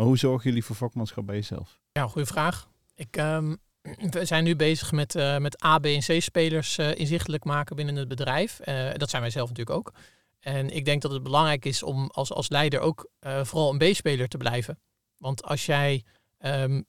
[0.00, 1.80] Maar hoe zorgen jullie voor vakmanschap bij jezelf?
[1.92, 2.68] Ja, goede vraag.
[2.94, 3.54] Ik, ehm,
[4.10, 7.76] we zijn nu bezig met, uh, met A, B en C spelers uh, inzichtelijk maken
[7.76, 8.60] binnen het bedrijf.
[8.64, 9.92] Uh, dat zijn wij zelf natuurlijk ook.
[10.38, 14.28] En ik denk dat het belangrijk is om als, als leider ook vooral een B-speler
[14.28, 14.78] te blijven.
[15.16, 16.04] Want als jij
[16.38, 16.84] um,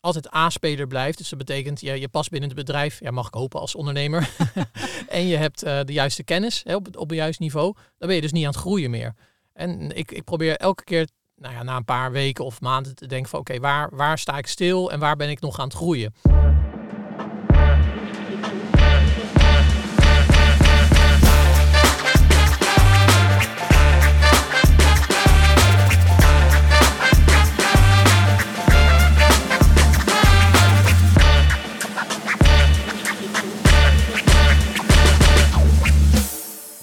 [0.00, 3.34] altijd A-speler blijft, dus dat betekent je, je past binnen het bedrijf, ja, mag ik
[3.34, 4.30] hopen als ondernemer,
[5.08, 8.22] en je hebt de juiste kennis hè, op, op het juiste niveau, dan ben je
[8.22, 9.14] dus niet aan het groeien meer.
[9.52, 11.08] En ik, ik probeer elke keer
[11.42, 14.38] nou ja, na een paar weken of maanden te denken van oké, waar, waar sta
[14.38, 16.14] ik stil en waar ben ik nog aan het groeien?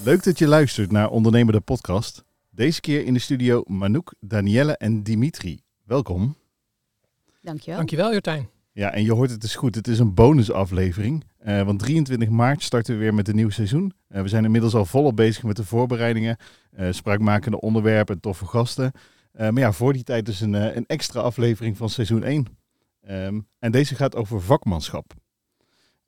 [0.02, 2.24] Leuk dat je luistert naar Ondernemer de podcast.
[2.60, 5.60] Deze keer in de studio Manouk, Danielle en Dimitri.
[5.84, 6.36] Welkom.
[7.42, 7.76] Dankjewel.
[7.76, 8.48] Dankjewel Jurtijn.
[8.72, 9.74] Ja, en je hoort het is goed.
[9.74, 11.24] Het is een bonusaflevering.
[11.46, 13.92] Uh, want 23 maart starten we weer met een nieuw seizoen.
[14.08, 16.36] Uh, we zijn inmiddels al volop bezig met de voorbereidingen.
[16.78, 18.92] Uh, spraakmakende onderwerpen en toffe gasten.
[19.32, 22.46] maar ja, voor die tijd dus een, een extra aflevering van seizoen 1.
[23.08, 25.12] Um, en deze gaat over vakmanschap.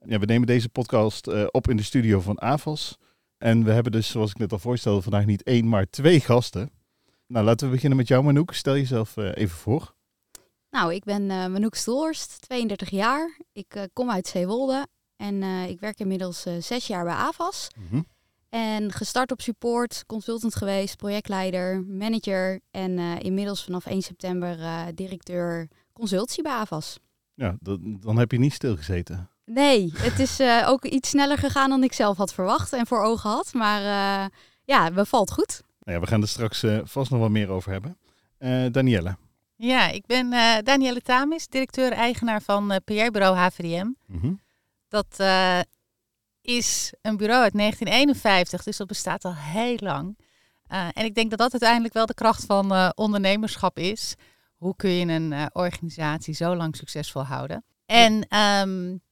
[0.05, 2.99] Ja, we nemen deze podcast op in de studio van AVAS.
[3.43, 6.71] En we hebben dus, zoals ik net al voorstelde, vandaag niet één, maar twee gasten.
[7.27, 8.53] Nou, laten we beginnen met jou, Manouk.
[8.53, 9.95] Stel jezelf uh, even voor.
[10.71, 13.39] Nou, ik ben uh, Manouk Stoelhorst, 32 jaar.
[13.53, 17.69] Ik uh, kom uit Zeewolde en ik werk inmiddels zes jaar bij AVAS.
[17.79, 18.07] Mm -hmm.
[18.49, 24.59] En gestart op support, consultant geweest, projectleider, manager en inmiddels vanaf 1 september
[24.95, 26.99] directeur consultie bij AVAS.
[27.35, 27.57] Ja,
[28.01, 29.31] dan heb je niet stilgezeten.
[29.45, 33.03] Nee, het is uh, ook iets sneller gegaan dan ik zelf had verwacht en voor
[33.03, 33.53] ogen had.
[33.53, 34.27] Maar uh,
[34.65, 35.63] ja, bevalt goed.
[35.81, 37.97] Nou ja, we gaan er straks uh, vast nog wat meer over hebben.
[38.73, 39.17] Danielle.
[39.57, 40.31] Ja, ik ben
[40.65, 43.87] Danielle Tamis, directeur-eigenaar van PR-bureau HVDM.
[44.07, 44.41] Mm -hmm.
[44.89, 45.21] Dat
[46.41, 50.19] is een bureau uit 1951, dus dat bestaat al heel lang.
[50.69, 54.15] en ik denk dat dat uiteindelijk wel de kracht van ondernemerschap is.
[54.57, 57.65] Hoe kun je een organisatie zo lang succesvol houden?
[57.87, 58.37] En
[58.69, 59.03] um,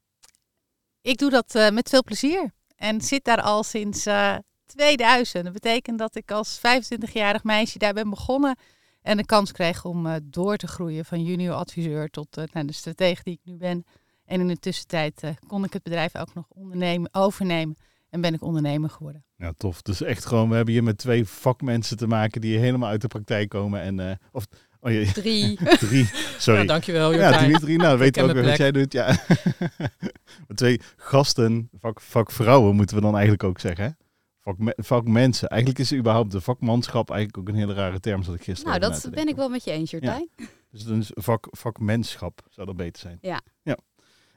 [1.02, 5.44] ik doe dat uh, met veel plezier en zit daar al sinds uh, eh, 2000.
[5.44, 8.56] Dat betekent dat ik als 25-jarig meisje daar ben begonnen
[9.02, 12.72] en de kans kreeg om uh, door te groeien van junior adviseur tot nou, de
[12.72, 13.84] stratege die ik nu ben.
[14.24, 17.76] En in de tussentijd kon ik het bedrijf ook nog ondernemen, overnemen
[18.10, 19.24] en ben ik ondernemer geworden.
[19.36, 19.82] Ja, tof.
[19.82, 23.06] Dus echt gewoon, we hebben hier met twee vakmensen te maken die helemaal uit de
[23.06, 23.80] praktijk komen.
[23.80, 24.46] En, of
[24.80, 25.58] Oh, drie.
[25.88, 26.08] drie,
[26.38, 26.60] sorry.
[26.60, 27.32] Ja, dankjewel Jordijn.
[27.32, 28.92] Ja, Dimitri, nou weet ook weer wat jij doet.
[28.92, 29.16] Ja.
[30.54, 33.84] Twee gasten, vak, vakvrouwen moeten we dan eigenlijk ook zeggen.
[33.84, 33.90] Hè?
[34.40, 35.48] Vak, vakmensen.
[35.48, 38.92] Eigenlijk is überhaupt de vakmanschap eigenlijk ook een hele rare term, zoals ik gisteren Nou,
[38.92, 40.28] dat ben ik wel met je eens, Jordijn.
[40.36, 40.46] Ja.
[40.70, 43.18] Dus dan is vak, vakmenschap zou dat beter zijn.
[43.20, 43.40] Ja.
[43.62, 43.78] ja.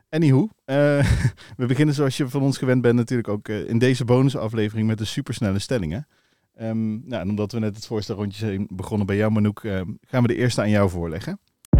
[0.09, 0.45] Anywho, uh,
[1.57, 4.97] we beginnen zoals je van ons gewend bent natuurlijk ook uh, in deze bonusaflevering met
[4.97, 6.07] de supersnelle stellingen.
[6.61, 10.21] Um, nou, en omdat we net het voorstelrondje zijn begonnen bij jou, Manouk, uh, gaan
[10.21, 11.39] we de eerste aan jou voorleggen.
[11.73, 11.79] Uh,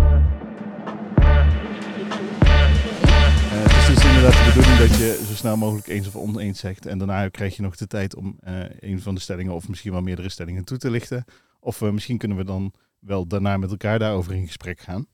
[3.64, 6.86] dus het is inderdaad de bedoeling dat je zo snel mogelijk eens of oneens zegt.
[6.86, 9.92] En daarna krijg je nog de tijd om uh, een van de stellingen of misschien
[9.92, 11.26] wel meerdere stellingen toe te lichten.
[11.60, 15.08] Of uh, misschien kunnen we dan wel daarna met elkaar daarover in gesprek gaan.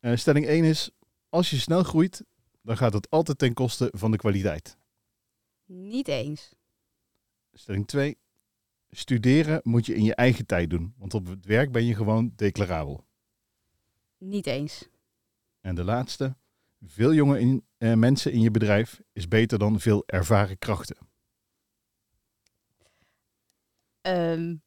[0.00, 0.90] stelling 1 is,
[1.28, 2.24] als je snel groeit,
[2.62, 4.76] dan gaat het altijd ten koste van de kwaliteit.
[5.66, 6.54] Niet eens.
[7.52, 8.18] Stelling 2,
[8.90, 12.32] studeren moet je in je eigen tijd doen, want op het werk ben je gewoon
[12.36, 13.06] declarabel.
[14.18, 14.88] Niet eens.
[15.60, 16.36] En de laatste.
[16.86, 20.96] Veel jonge in, eh, mensen in je bedrijf is beter dan veel ervaren krachten.
[24.02, 24.62] Um,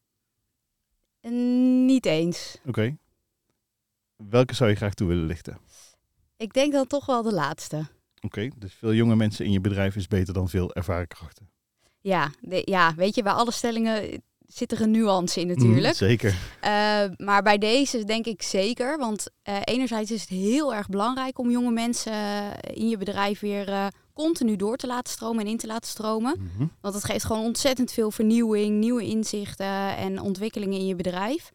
[1.86, 2.58] niet eens.
[2.60, 2.70] Oké.
[2.70, 2.98] Okay.
[4.16, 5.58] Welke zou je graag toe willen lichten?
[6.38, 7.78] Ik denk dan toch wel de laatste.
[8.16, 11.50] Oké, okay, dus veel jonge mensen in je bedrijf is beter dan veel ervaren krachten.
[12.04, 12.32] Ja,
[12.64, 15.88] ja, weet je, bij alle stellingen zit er een nuance in natuurlijk.
[15.88, 16.30] Mm, zeker.
[16.30, 18.98] Uh, maar bij deze denk ik zeker.
[18.98, 22.14] Want uh, enerzijds is het heel erg belangrijk om jonge mensen
[22.74, 26.36] in je bedrijf weer uh, continu door te laten stromen en in te laten stromen.
[26.40, 26.72] Mm -hmm.
[26.82, 31.52] Want het geeft gewoon ontzettend veel vernieuwing, nieuwe inzichten en ontwikkelingen in je bedrijf.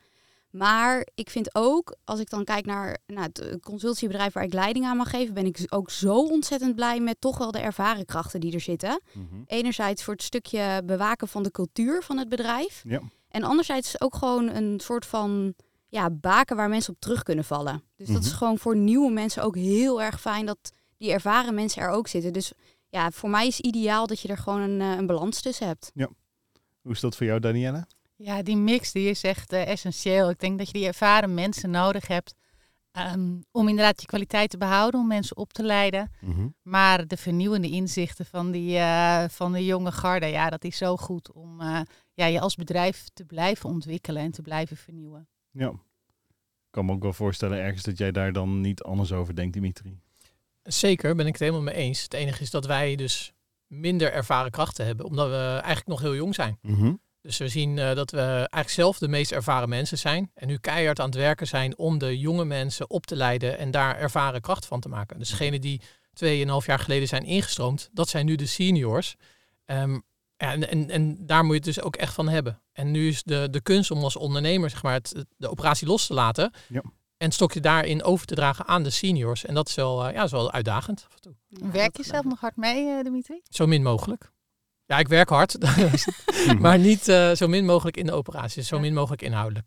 [0.51, 4.85] Maar ik vind ook, als ik dan kijk naar, naar het consultiebedrijf waar ik leiding
[4.85, 8.41] aan mag geven, ben ik ook zo ontzettend blij met toch wel de ervaren krachten
[8.41, 9.01] die er zitten.
[9.13, 12.83] Mm Enerzijds voor het stukje bewaken van de cultuur van het bedrijf.
[12.85, 13.01] Ja.
[13.29, 15.55] En anderzijds ook gewoon een soort van
[15.89, 17.83] ja, baken waar mensen op terug kunnen vallen.
[17.97, 18.37] Dus dat is mhm.
[18.37, 22.33] gewoon voor nieuwe mensen ook heel erg fijn dat die ervaren mensen er ook zitten.
[22.33, 22.53] Dus
[22.89, 25.91] ja, voor mij is ideaal dat je er gewoon een, eh, een balans tussen hebt.
[25.95, 26.09] Ja.
[26.81, 27.87] Hoe is dat voor jou, Danielle?
[28.21, 30.31] Ja, die mix die is echt uh, essentieel.
[30.31, 32.35] Ik denk dat je die ervaren mensen nodig hebt
[32.93, 36.11] um, om inderdaad je kwaliteit te behouden, om mensen op te leiden.
[36.21, 36.49] Mhm.
[36.63, 40.97] Maar de vernieuwende inzichten van, die, uh, van de jonge garde, ja, dat is zo
[40.97, 41.81] goed om uh,
[42.15, 45.29] ja, je als bedrijf te blijven ontwikkelen en te blijven vernieuwen.
[45.51, 49.35] Ja, ik kan me ook wel voorstellen ergens dat jij daar dan niet anders over
[49.35, 50.01] denkt, Dimitri.
[50.63, 52.03] Zeker, ben ik het helemaal mee eens.
[52.03, 53.33] Het enige is dat wij dus
[53.67, 56.59] minder ervaren krachten hebben, omdat we eigenlijk nog heel jong zijn.
[56.63, 56.95] Mhm.
[57.21, 60.31] Dus we zien uh, dat we eigenlijk zelf de meest ervaren mensen zijn.
[60.35, 63.71] En nu keihard aan het werken zijn om de jonge mensen op te leiden en
[63.71, 65.19] daar ervaren kracht van te maken.
[65.19, 65.81] Dus degenen die
[66.13, 69.17] tweeënhalf jaar geleden zijn ingestroomd, dat zijn nu de seniors.
[69.67, 70.03] Um,
[70.37, 72.63] ja, en, en, en daar moet je het dus ook echt van hebben.
[72.73, 76.07] En nu is de, de kunst om als ondernemer zeg maar, het, de operatie los
[76.07, 76.53] te laten.
[76.69, 76.83] Ja.
[77.17, 79.45] En stokje daarin over te dragen aan de seniors.
[79.45, 81.35] En dat is wel, uh, ja, is wel uitdagend af en toe.
[81.47, 83.41] Ja, Werk je zelf nog hard mee, uh, Dimitri?
[83.49, 84.33] Zo min mogelijk.
[84.89, 85.57] Ja, ik werk hard,
[86.65, 89.67] maar niet uh, zo min mogelijk in de operatie, zo min mogelijk inhoudelijk.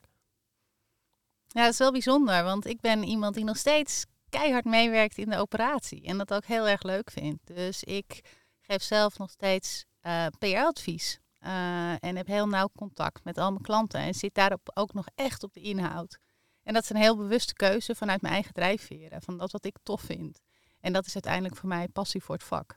[1.47, 5.29] Ja, dat is wel bijzonder, want ik ben iemand die nog steeds keihard meewerkt in
[5.29, 7.47] de operatie en dat ook heel erg leuk vindt.
[7.47, 8.21] Dus ik
[8.62, 13.63] geef zelf nog steeds uh, PR-advies uh, en heb heel nauw contact met al mijn
[13.63, 16.18] klanten en zit daarop ook nog echt op de inhoud.
[16.63, 19.75] En dat is een heel bewuste keuze vanuit mijn eigen drijfveren, van dat wat ik
[19.83, 20.39] tof vind.
[20.79, 22.73] En dat is uiteindelijk voor mij passie voor het vak.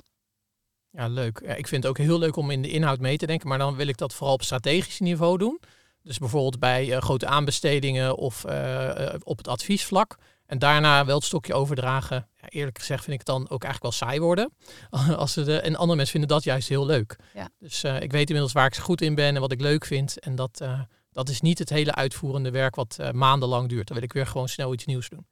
[0.96, 1.40] Ja, leuk.
[1.44, 3.58] Ja, ik vind het ook heel leuk om in de inhoud mee te denken, maar
[3.58, 5.60] dan wil ik dat vooral op strategisch niveau doen.
[6.02, 10.16] Dus bijvoorbeeld bij uh, grote aanbestedingen of uh, op het adviesvlak.
[10.46, 12.28] En daarna wel het stokje overdragen.
[12.40, 14.52] Ja, eerlijk gezegd vind ik het dan ook eigenlijk wel saai worden.
[15.16, 17.16] Als ze de, en andere mensen vinden dat juist heel leuk.
[17.34, 17.48] Ja.
[17.58, 20.18] Dus uh, ik weet inmiddels waar ik goed in ben en wat ik leuk vind.
[20.18, 20.80] En dat, uh,
[21.12, 23.86] dat is niet het hele uitvoerende werk wat uh, maandenlang duurt.
[23.86, 25.26] Dan wil ik weer gewoon snel iets nieuws doen.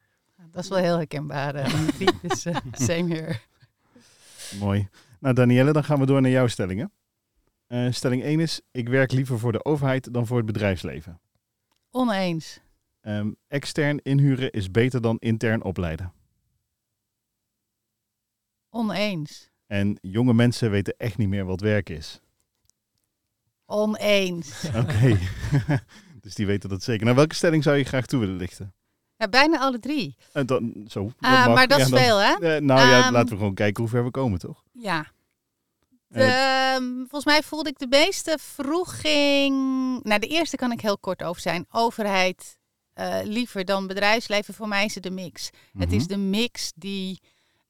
[0.51, 1.53] Dat is wel heel herkenbaar.
[2.23, 3.39] dus same here.
[4.59, 4.89] Mooi.
[5.23, 6.93] Nou, Danielle, dan gaan we door naar jouw stellingen.
[7.69, 11.21] Uh, stelling 1 is: Ik werk liever voor de overheid dan voor het bedrijfsleven.
[11.91, 12.61] Oneens.
[13.01, 16.13] Um, extern inhuren is beter dan intern opleiden.
[18.71, 19.51] Oneens.
[19.67, 22.21] En jonge mensen weten echt niet meer wat werk is.
[23.67, 24.65] Oneens.
[24.67, 24.79] Oké.
[24.79, 25.19] Okay.
[26.23, 27.05] dus die weten dat zeker.
[27.05, 28.75] Nou, welke stelling zou je graag toe willen lichten?
[29.23, 30.17] Ja, bijna alle drie.
[30.35, 31.13] Uh, dan, zo.
[31.21, 32.33] Dat uh, maar dat ja, is dan, veel, hè?
[32.33, 34.63] Uh, nou ja, um, laten we gewoon kijken hoe ver we komen, toch?
[34.73, 35.07] Ja.
[36.09, 39.55] De, um, volgens mij voelde ik de meeste vroeging...
[40.03, 41.67] Nou, de eerste kan ik heel kort over zijn.
[41.71, 42.59] Overheid
[42.95, 44.55] uh, liever dan bedrijfsleven.
[44.55, 45.51] Voor mij is het de mix.
[45.53, 45.81] Mm -hmm.
[45.81, 47.21] Het is de mix die,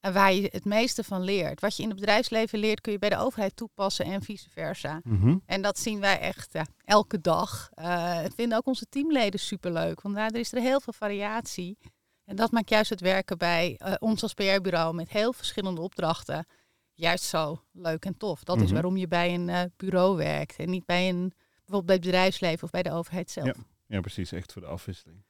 [0.07, 1.61] uh, waar je het meeste van leert.
[1.61, 5.01] Wat je in het bedrijfsleven leert, kun je bij de overheid toepassen en vice versa.
[5.05, 5.43] Mm -hmm.
[5.47, 7.69] En dat zien wij echt ja, elke dag.
[7.79, 10.01] Uh, vinden ook onze teamleden superleuk.
[10.01, 11.79] Want daar is er heel veel variatie.
[12.25, 16.47] En dat maakt juist het werken bij ons als PR-bureau met heel verschillende opdrachten
[16.95, 18.45] juist zo leuk en tof.
[18.45, 18.71] Dat mm -hmm.
[18.71, 22.65] is waarom je bij een bureau werkt en niet bij een bijvoorbeeld bij het bedrijfsleven
[22.65, 23.47] of bij de overheid zelf.
[23.47, 23.55] Ja.
[23.87, 24.33] Ja, precies.
[24.33, 25.25] Echt voor de afwisseling.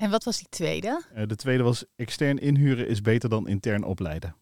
[0.00, 1.02] En wat was die tweede?
[1.14, 4.36] Uh, de tweede was extern inhuren is beter dan intern opleiden.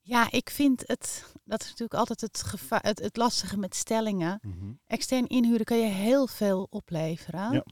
[0.00, 4.38] Ja, ik vind het, dat is natuurlijk altijd het, gevaar, het, het lastige met stellingen.
[4.42, 4.80] Mm -hmm.
[4.86, 7.52] Extern inhuren kan je heel veel opleveren.
[7.52, 7.64] Ja.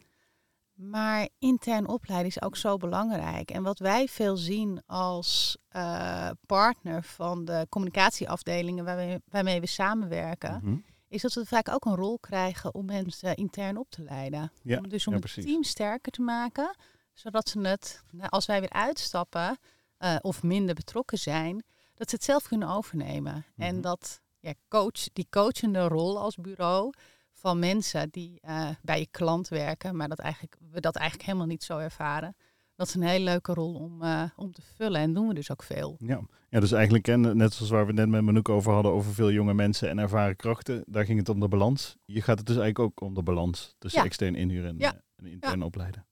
[0.75, 3.50] Maar intern opleiden is ook zo belangrijk.
[3.50, 10.52] En wat wij veel zien als uh, partner van de communicatieafdelingen waarmee, waarmee we samenwerken,
[10.52, 14.03] mm -hmm is dat we vaak ook een rol krijgen om mensen intern op te
[14.03, 14.53] leiden.
[14.62, 16.76] Ja, om dus om ja, het team sterker te maken,
[17.12, 19.58] zodat ze het, als wij weer uitstappen
[19.98, 23.34] uh, of minder betrokken zijn, dat ze het zelf kunnen overnemen.
[23.34, 23.65] Mm -hmm.
[23.65, 26.93] En dat ja, coach, die coachende rol als bureau
[27.32, 31.48] van mensen die uh, bij je klant werken, maar dat eigenlijk, we dat eigenlijk helemaal
[31.48, 32.36] niet zo ervaren.
[32.77, 35.51] Dat is een hele leuke rol om, uh, om te vullen en doen we dus
[35.51, 35.97] ook veel.
[35.99, 39.15] Ja, ja dus eigenlijk, en net zoals waar we net met Manouk over hadden, over
[39.15, 41.97] veel jonge mensen en ervaren krachten, daar ging het om de balans.
[42.05, 44.06] Je gaat het dus eigenlijk ook om de balans tussen Ja.
[44.06, 44.93] extern inhuren en, Ja.
[44.95, 46.06] eh, en intern opleiden.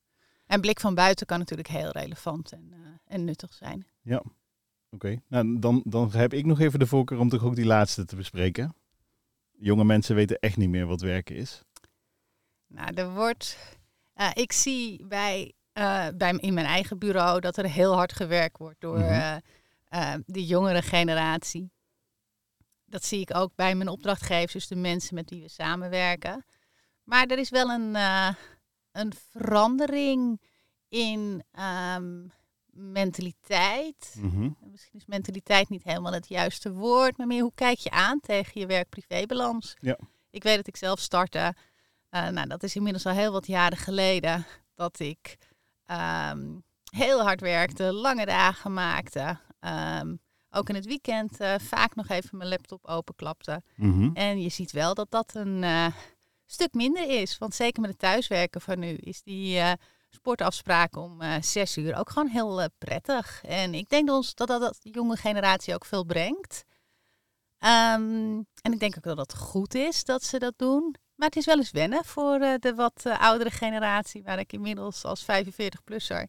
[0.47, 3.87] En blik van buiten kan natuurlijk heel relevant en, uh, en nuttig zijn.
[4.91, 8.05] Oké, nou dan, dan heb ik nog even de voorkeur om toch ook die laatste
[8.05, 8.75] te bespreken.
[9.51, 11.63] Jonge mensen weten echt niet meer wat werken is.
[12.67, 13.59] Nou, er wordt.
[14.33, 18.81] Ik zie bij, uh, bij in mijn eigen bureau dat er heel hard gewerkt wordt
[18.81, 19.13] door Mhm.
[19.13, 19.37] uh,
[19.91, 21.73] uh, de jongere generatie.
[22.85, 26.45] Dat zie ik ook bij mijn opdrachtgevers, dus de mensen met wie we samenwerken.
[27.03, 27.95] Maar er is wel een,
[28.93, 30.41] een verandering
[30.89, 31.45] in
[31.97, 32.33] um,
[32.71, 34.15] mentaliteit.
[34.19, 34.51] Mhm.
[34.61, 38.61] Misschien is mentaliteit niet helemaal het juiste woord, maar meer hoe kijk je aan tegen
[38.61, 39.77] je werk-privébalans.
[39.81, 39.99] Ja.
[40.31, 41.55] Ik weet dat ik zelf startte,
[42.11, 45.37] uh, nou dat is inmiddels al heel wat jaren geleden, dat ik
[45.87, 49.39] um, heel hard werkte, lange dagen maakte.
[50.01, 53.63] Um, ook in het weekend uh, vaak nog even mijn laptop openklapte.
[53.77, 54.11] Mhm.
[54.15, 55.87] En je ziet wel dat dat een uh,
[56.47, 57.39] stuk minder is.
[57.39, 59.73] Want zeker met het thuiswerken van nu is die uh,
[60.11, 63.45] sportafspraak om zes uur ook gewoon heel prettig.
[63.45, 66.65] En ik denk ons dat, dat dat de jonge generatie ook veel brengt.
[67.65, 70.97] Um, en ik denk ook dat het goed is dat ze dat doen.
[71.15, 75.23] Maar het is wel eens wennen voor de wat oudere generatie, waar ik inmiddels als
[75.23, 76.27] 45-plusser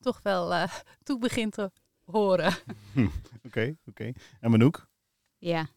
[0.00, 0.68] toch wel
[1.02, 1.70] toe begin te
[2.04, 2.54] horen.
[3.46, 4.12] Oké, oké.
[4.40, 4.88] En Manouk?
[5.38, 5.68] Ja.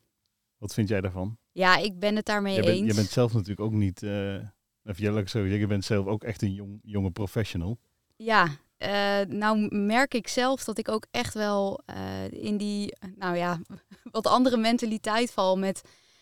[0.58, 1.38] Wat vind jij daarvan?
[1.52, 2.88] Ja, ik ben het daarmee eens.
[2.88, 4.36] Je bent zelf natuurlijk ook niet, uh,
[4.84, 7.80] even zo je bent zelf ook echt een jong, jonge professional.
[8.16, 13.38] Ja, uh, nou merk ik zelf dat ik ook echt wel uh, in die, nou
[13.38, 13.60] ja,
[14.12, 15.82] wat andere mentaliteit val met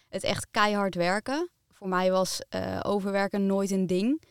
[0.09, 1.49] het echt keihard werken.
[1.79, 2.41] Voor mij was
[2.81, 4.21] overwerken nooit een ding.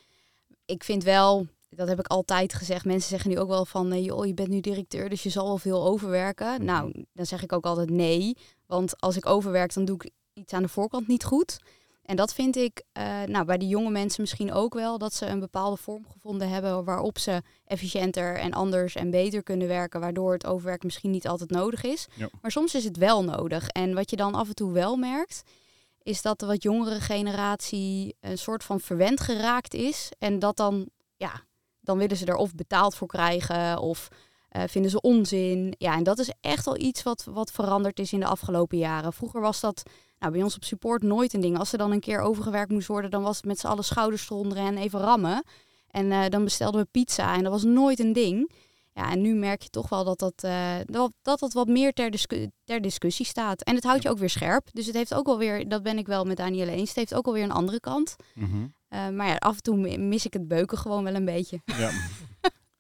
[0.65, 2.85] Ik vind wel, dat heb ik altijd gezegd.
[2.85, 5.59] Mensen zeggen nu ook wel van, joh, je bent nu directeur, dus je zal wel
[5.59, 6.55] veel overwerken.
[6.55, 6.65] Mhm.
[6.65, 8.37] Nou, dan zeg ik ook altijd nee.
[8.67, 11.59] Want als ik overwerk, dan doe ik iets aan de voorkant niet goed.
[12.03, 14.99] En dat vind ik uh, nou, bij de jonge mensen misschien ook wel.
[14.99, 19.69] Dat ze een bepaalde vorm gevonden hebben waarop ze efficiënter en anders en beter kunnen
[19.69, 20.01] werken.
[20.01, 22.07] Waardoor het overwerk misschien niet altijd nodig is.
[22.15, 22.29] Ja.
[22.41, 23.69] Maar soms is het wel nodig.
[23.69, 25.43] En wat je dan af en toe wel merkt,
[26.09, 30.09] is dat de wat jongere generatie een soort van verwend geraakt is.
[30.19, 31.43] En dat dan, ja,
[31.81, 34.09] dan willen ze er of betaald voor krijgen of
[34.57, 35.75] uh, vinden ze onzin.
[35.79, 39.13] Ja, en dat is echt al iets wat, wat veranderd is in de afgelopen jaren.
[39.13, 39.83] Vroeger was dat
[40.19, 41.59] nou, bij ons op support nooit een ding.
[41.59, 44.31] Als er dan een keer overgewerkt moest worden, dan was het met z'n allen schouders
[44.31, 45.45] eronder en even rammen.
[45.91, 48.53] En uh, dan bestelden we pizza en dat was nooit een ding.
[48.99, 51.93] Ja, en nu merk je toch wel dat dat, uh, dat, dat, dat wat meer
[51.93, 53.63] ter, discu ter discussie staat.
[53.63, 54.69] En het houdt je ook weer scherp.
[54.73, 57.15] Dus het heeft ook wel weer, dat ben ik wel met Danielle eens, het heeft
[57.15, 58.17] ook alweer een andere kant.
[58.35, 58.75] Mm -hmm.
[58.91, 61.61] uh, maar ja, af en toe mis ik het beuken gewoon wel een beetje.
[61.65, 61.91] Ja.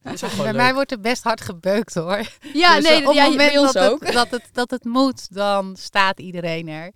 [0.03, 0.55] Bij leuk.
[0.55, 2.23] mij wordt er best hard gebeukt hoor.
[2.53, 4.01] Ja, dus nee, op ja, het moment dat.
[4.01, 6.93] Het, dat, het, dat het moet, dan staat iedereen er.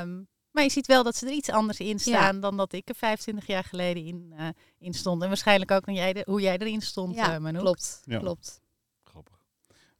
[0.00, 2.40] Um, maar je ziet wel dat ze er iets anders in staan ja.
[2.40, 5.22] dan dat ik er 25 jaar geleden in, uh, in stond.
[5.22, 7.58] En waarschijnlijk ook dan jij de, hoe jij erin stond, ja, uh.
[7.58, 8.18] Klopt, Ja.
[8.18, 8.60] klopt.
[9.04, 9.44] Grappig.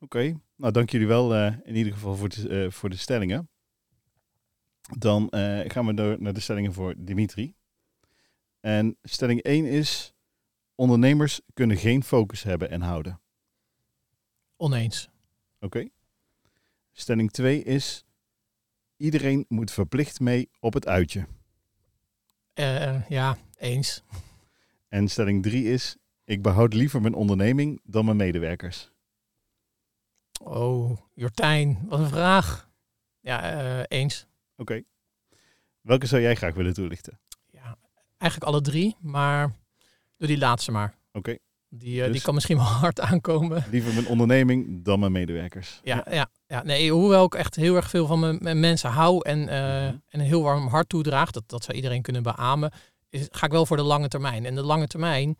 [0.00, 3.48] Oké, nou dank jullie wel uh, in ieder geval voor de, uh, voor de stellingen.
[4.98, 7.54] Dan uh, gaan we door naar de stellingen voor Dimitri.
[8.60, 10.14] En stelling 1 is:
[10.74, 13.20] ondernemers kunnen geen focus hebben en houden.
[14.56, 15.08] Oneens.
[15.60, 15.88] Oké.
[16.92, 18.04] Stelling 2 is:
[18.98, 21.26] iedereen moet verplicht mee op het uitje.
[22.54, 24.02] Uh, ja, eens.
[24.88, 28.90] En stelling 3 is: ik behoud liever mijn onderneming dan mijn medewerkers.
[30.42, 32.70] Oh, Jortijn, wat een vraag.
[33.20, 34.26] Ja, uh, eens.
[34.52, 34.62] Oké.
[34.62, 34.84] Okay.
[35.80, 37.20] Welke zou jij graag willen toelichten?
[37.50, 37.76] Ja,
[38.18, 39.52] eigenlijk alle drie, maar
[40.16, 40.94] doe die laatste maar.
[41.08, 41.18] Oké.
[41.18, 41.38] Okay.
[41.68, 43.64] Die, uh, dus die kan misschien wel hard aankomen.
[43.70, 45.80] Liever mijn onderneming dan mijn medewerkers.
[45.82, 46.12] Ja, ja.
[46.12, 46.62] ja, ja.
[46.62, 50.02] Nee, hoewel ik echt heel erg veel van mijn, mensen hou en, uh, mm-hmm.
[50.08, 52.72] en een heel warm hart toedraag, dat, dat zou iedereen kunnen beamen,
[53.08, 54.46] is, ga ik wel voor de lange termijn.
[54.46, 55.38] En de lange termijn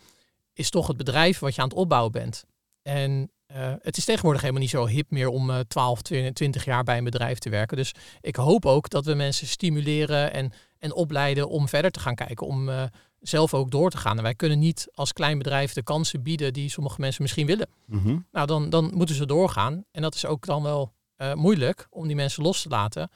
[0.52, 2.44] is toch het bedrijf wat je aan het opbouwen bent.
[2.82, 6.84] En uh, het is tegenwoordig helemaal niet zo hip meer om uh, 12, 20 jaar
[6.84, 7.76] bij een bedrijf te werken.
[7.76, 12.14] Dus ik hoop ook dat we mensen stimuleren en, en opleiden om verder te gaan
[12.14, 12.82] kijken, om uh,
[13.20, 14.16] zelf ook door te gaan.
[14.16, 17.68] En wij kunnen niet als klein bedrijf de kansen bieden die sommige mensen misschien willen.
[17.86, 18.26] Mm-hmm.
[18.32, 19.84] Nou, dan, dan moeten ze doorgaan.
[19.90, 23.10] En dat is ook dan wel uh, moeilijk om die mensen los te laten.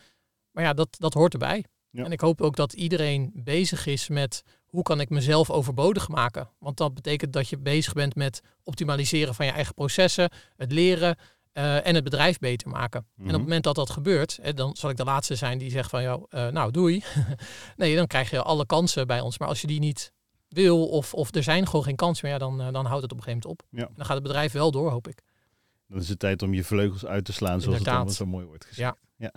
[0.50, 1.64] Maar ja, dat, dat hoort erbij.
[1.90, 2.04] Ja.
[2.04, 6.50] En ik hoop ook dat iedereen bezig is met hoe kan ik mezelf overbodig maken.
[6.59, 11.16] Want dat betekent dat je bezig bent met optimaliseren van je eigen processen, het leren
[11.54, 13.06] uh, en het bedrijf beter maken.
[13.14, 13.21] Mhm.
[13.21, 15.71] En op het moment dat dat gebeurt, hè, dan zal ik de laatste zijn die
[15.71, 17.04] zegt van jou, uh, nou doei.
[17.76, 19.38] nee, dan krijg je alle kansen bij ons.
[19.38, 20.12] Maar als je die niet
[20.49, 23.12] wil of, of er zijn gewoon geen kansen meer, ja, dan, uh, dan houdt het
[23.12, 23.78] op een gegeven moment op.
[23.78, 23.97] Ja.
[23.97, 25.23] Dan gaat het bedrijf wel door, hoop ik.
[25.93, 27.99] Dan is het tijd om je vleugels uit te slaan, zoals Inderdaad.
[27.99, 28.97] het dan zo mooi wordt gezegd.
[29.17, 29.33] Ja.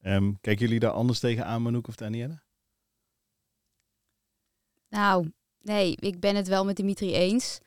[0.00, 0.16] ja.
[0.16, 2.40] Um, kijken jullie daar anders tegenaan, Manouk of Danielle?
[4.88, 7.58] Nou, nee, ik ben het wel met Dimitri eens.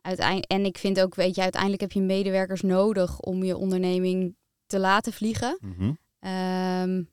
[0.00, 4.36] Uiteindelijk, en ik vind ook, weet je, uiteindelijk heb je medewerkers nodig om je onderneming
[4.66, 5.58] te laten vliegen.
[5.60, 5.98] Mm-hmm.
[6.20, 7.10] Um,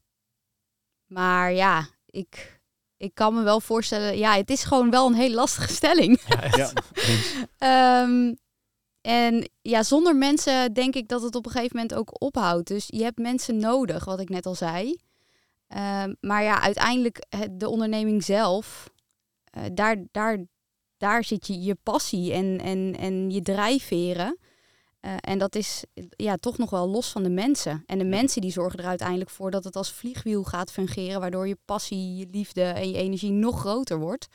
[1.05, 2.61] maar ja, ik,
[2.97, 6.21] ik kan me wel voorstellen, ja, het is gewoon wel een hele lastige stelling.
[6.27, 6.71] Ja.
[7.59, 8.03] Ja.
[8.03, 8.37] um,
[9.01, 12.67] en ja, zonder mensen denk ik dat het op een gegeven moment ook ophoudt.
[12.67, 14.97] Dus je hebt mensen nodig, wat ik net al zei.
[15.67, 18.89] Um, maar ja, uiteindelijk de onderneming zelf,
[19.57, 20.45] uh, daar, daar,
[20.97, 24.37] daar zit je, je passie en, en, en je drijfveren.
[25.01, 27.83] Uh, en dat is ja, toch nog wel los van de mensen.
[27.85, 31.47] En de mensen die zorgen er uiteindelijk voor dat het als vliegwiel gaat fungeren, waardoor
[31.47, 34.27] je passie, je liefde en je energie nog groter wordt.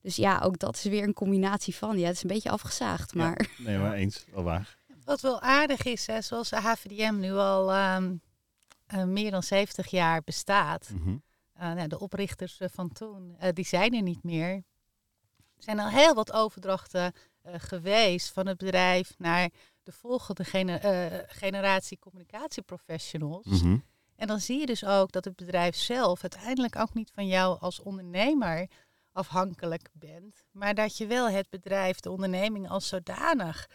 [0.00, 1.98] Dus ja, ook dat is weer een combinatie van.
[1.98, 3.48] Ja, het is een beetje afgezaagd, maar...
[3.56, 4.76] Ja, nee, maar eens, wel waar.
[5.04, 8.20] Wat wel aardig is, hè, zoals de HVDM nu al um,
[8.94, 11.22] uh, meer dan 70 jaar bestaat, mm-hmm.
[11.58, 14.50] nou, de oprichters van toen, die zijn er niet meer.
[15.56, 17.12] Er zijn al heel wat overdrachten
[17.44, 19.50] geweest van het bedrijf naar
[19.82, 20.44] de volgende
[21.28, 23.46] generatie communicatieprofessionals.
[23.46, 23.84] Mm
[24.16, 27.60] En dan zie je dus ook dat het bedrijf zelf uiteindelijk ook niet van jou
[27.60, 28.68] als ondernemer
[29.18, 33.66] afhankelijk bent, maar dat je wel het bedrijf, de onderneming als zodanig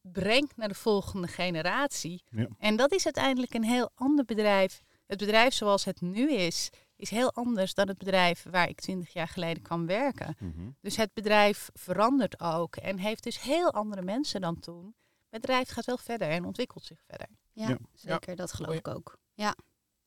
[0.00, 2.22] brengt naar de volgende generatie.
[2.30, 2.48] Ja.
[2.58, 4.82] En dat is uiteindelijk een heel ander bedrijf.
[5.06, 9.12] Het bedrijf zoals het nu is, is heel anders dan het bedrijf waar ik twintig
[9.12, 10.36] jaar geleden kwam werken.
[10.38, 10.70] Mhm.
[10.80, 14.94] Dus het bedrijf verandert ook en heeft dus heel andere mensen dan toen.
[15.28, 17.26] Het bedrijf gaat wel verder en ontwikkelt zich verder.
[17.52, 18.36] Ja, zeker.
[18.36, 19.18] Dat geloof ik ook.
[19.34, 19.54] Ja.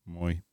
[0.01, 0.43] Mooi.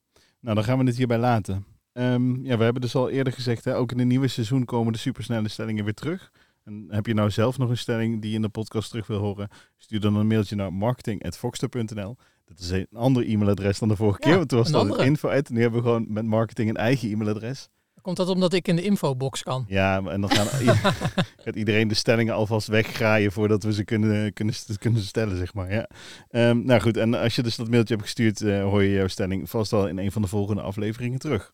[0.41, 1.72] Nou, dan gaan we het hierbij laten.
[1.93, 4.93] Um, ja, we hebben dus al eerder gezegd, hè, ook in het nieuwe seizoen komen
[4.93, 6.31] de supersnelle stellingen weer terug.
[6.65, 9.19] En heb je nou zelf nog een stelling die je in de podcast terug wil
[9.19, 9.49] horen?
[9.77, 12.17] Stuur dan een mailtje naar marketing.foxter.nl.
[12.45, 15.51] Dat is een ander e-mailadres dan de vorige keer, want toen was dat info uit.
[15.51, 17.69] Nu hebben we gewoon met marketing een eigen e-mailadres.
[18.03, 19.65] Komt dat omdat ik in de infobox kan?
[19.69, 20.47] Ja, en dan gaan,
[21.45, 25.73] gaat iedereen de stellingen alvast weggraaien voordat we ze kunnen, kunnen, kunnen stellen, zeg maar.
[25.73, 25.89] Ja.
[26.31, 29.09] Um, nou goed, en als je dus dat mailtje hebt gestuurd, uh, hoor je jouw
[29.09, 31.53] stelling vast al in een van de volgende afleveringen terug.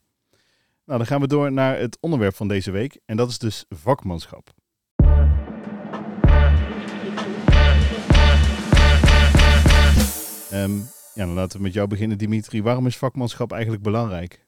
[0.88, 3.00] Nou, dan gaan we door naar het onderwerp van deze week.
[3.04, 4.50] En dat is dus vakmanschap.
[10.52, 12.62] Um, laten we met jou beginnen, Dimitri.
[12.62, 14.46] Waarom is vakmanschap eigenlijk belangrijk?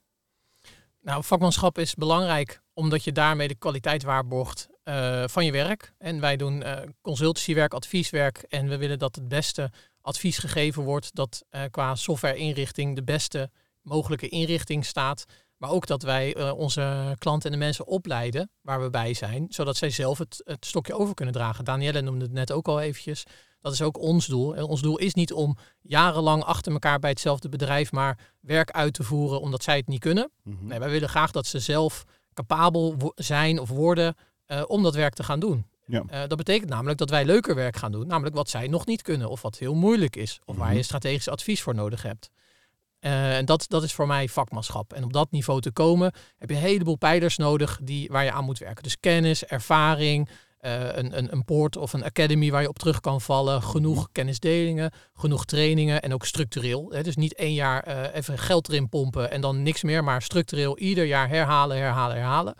[1.00, 5.94] Nou, vakmanschap is belangrijk omdat je daarmee de kwaliteit waarborgt uh, van je werk.
[5.99, 8.38] En wij doen uh, consultancywerk, advieswerk.
[8.38, 9.70] En we willen dat het beste
[10.00, 11.14] advies gegeven wordt.
[11.14, 13.50] Dat uh, qua software-inrichting de beste
[13.82, 15.25] mogelijke inrichting staat.
[15.61, 19.47] Maar ook dat wij uh, onze klanten en de mensen opleiden waar we bij zijn,
[19.49, 21.64] zodat zij zelf het, het stokje over kunnen dragen.
[21.64, 23.25] Danielle noemde het net ook al eventjes.
[23.61, 24.57] Dat is ook ons doel.
[24.57, 28.95] En ons doel is niet om jarenlang achter elkaar bij hetzelfde bedrijf maar werk uit
[28.95, 30.31] te voeren omdat zij het niet kunnen.
[30.43, 30.67] Mhm.
[30.67, 35.14] Nee, wij willen graag dat ze zelf capabel zijn of worden uh, om dat werk
[35.14, 35.67] te gaan doen.
[35.87, 36.02] Ja.
[36.11, 39.02] Uh, dat betekent namelijk dat wij leuker werk gaan doen, namelijk wat zij nog niet
[39.02, 40.76] kunnen of wat heel moeilijk is of waar mhm.
[40.76, 42.31] je strategisch advies voor nodig hebt.
[43.00, 44.92] Uh, en dat, dat is voor mij vakmanschap.
[44.92, 48.32] En op dat niveau te komen heb je een heleboel pijlers nodig die, waar je
[48.32, 48.82] aan moet werken.
[48.82, 50.28] Dus kennis, ervaring,
[50.60, 53.62] uh, een, een, een poort of een academy waar je op terug kan vallen.
[53.62, 54.12] Genoeg mhm.
[54.12, 56.90] kennisdelingen, genoeg trainingen en ook structureel.
[56.90, 57.02] Hè.
[57.02, 60.78] Dus niet één jaar uh, even geld erin pompen en dan niks meer, maar structureel
[60.78, 62.54] ieder jaar herhalen, herhalen, herhalen.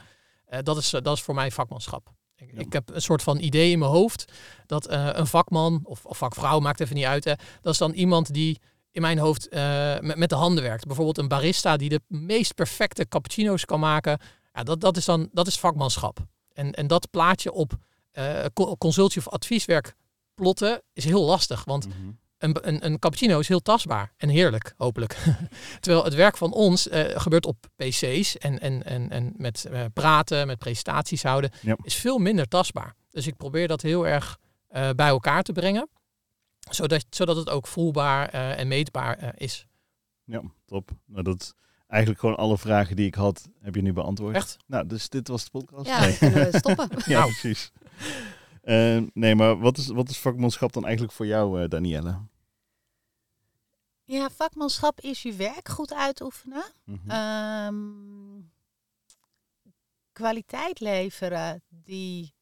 [0.62, 2.12] dat, is, dat is voor mij vakmanschap.
[2.37, 4.33] Ik, ik, heb een soort van idee in mijn hoofd
[4.66, 8.35] dat een vakman of, of vakvrouw, maakt even niet uit, hè, dat is dan iemand
[8.35, 8.61] die
[8.92, 10.87] in mijn hoofd uh, met, met, de handen werkt.
[10.87, 14.18] Bijvoorbeeld een barista die de meest perfecte cappuccino's kan maken.
[14.53, 16.18] Ja, dat, dat is dan dat is vakmanschap.
[16.53, 17.72] En, en dat plaatje op
[18.12, 18.44] uh,
[18.79, 19.94] consultie of advieswerk
[20.35, 21.64] plotten is heel lastig.
[21.64, 21.96] Want mhm.
[22.38, 25.16] een, een, een, cappuccino is heel tastbaar en heerlijk, hopelijk.
[25.81, 30.46] Terwijl het werk van ons uh, gebeurt op PC's en, en, en, en met praten,
[30.46, 31.50] met presentaties houden,
[31.83, 32.94] is veel minder tastbaar.
[33.11, 35.88] Dus ik probeer dat heel erg bij elkaar te brengen
[36.75, 39.67] zodat, zodat het ook voelbaar uh, en meetbaar uh, is.
[40.25, 40.91] Ja, top.
[41.07, 41.55] Nou, dat
[41.87, 44.37] eigenlijk gewoon alle vragen die ik had, heb je nu beantwoord.
[44.37, 44.57] Echt?
[44.67, 45.87] Nou, dus dit was de podcast.
[45.87, 46.19] Ja, nee.
[46.19, 46.89] kunnen we stoppen.
[47.13, 47.31] ja, nou.
[47.31, 47.73] precies.
[48.65, 52.19] Uh, nee, maar wat is, wat is vakmanschap dan eigenlijk voor jou, Danielle?
[54.05, 56.65] Ja, vakmanschap is je werk goed uitoefenen.
[56.85, 58.49] Mm
[60.21, 62.35] kwaliteit leveren die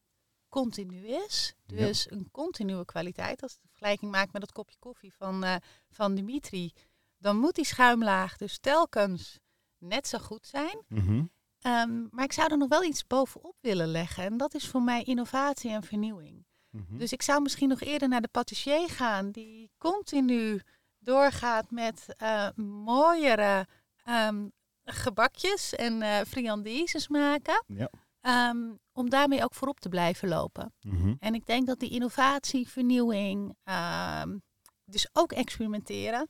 [0.49, 1.55] continu is.
[1.65, 3.41] Dus een continue kwaliteit.
[3.41, 5.55] Als je de vergelijking maakt met dat kopje koffie van, uh,
[5.89, 6.73] van Dimitri,
[7.17, 9.39] dan moet die schuimlaag dus telkens
[9.77, 10.83] net zo goed zijn.
[10.87, 11.23] Mhm.
[11.59, 14.23] Ehm, maar ik zou er nog wel iets bovenop willen leggen.
[14.23, 16.45] En dat is voor mij innovatie en vernieuwing.
[16.69, 16.97] Mhm.
[16.97, 20.61] Dus ik zou misschien nog eerder naar de patissier gaan, die continu
[20.99, 23.67] doorgaat met uh, mooiere
[24.03, 24.47] ehm,
[24.83, 27.63] gebakjes en uh, friandises maken.
[27.67, 27.89] Ja.
[28.29, 28.57] Ehm,
[28.91, 30.73] om daarmee ook voorop te blijven lopen.
[30.81, 31.13] Mhm.
[31.19, 34.37] En ik denk dat die innovatie, vernieuwing, ehm,
[34.85, 36.29] dus ook experimenteren,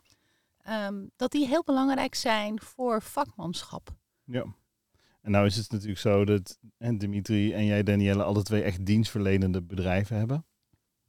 [0.57, 3.89] ehm, dat die heel belangrijk zijn voor vakmanschap.
[4.23, 4.45] Ja.
[5.21, 8.85] En nou is het natuurlijk zo dat en Dimitri en jij, Danielle, alle twee echt
[8.85, 10.45] dienstverlenende bedrijven hebben.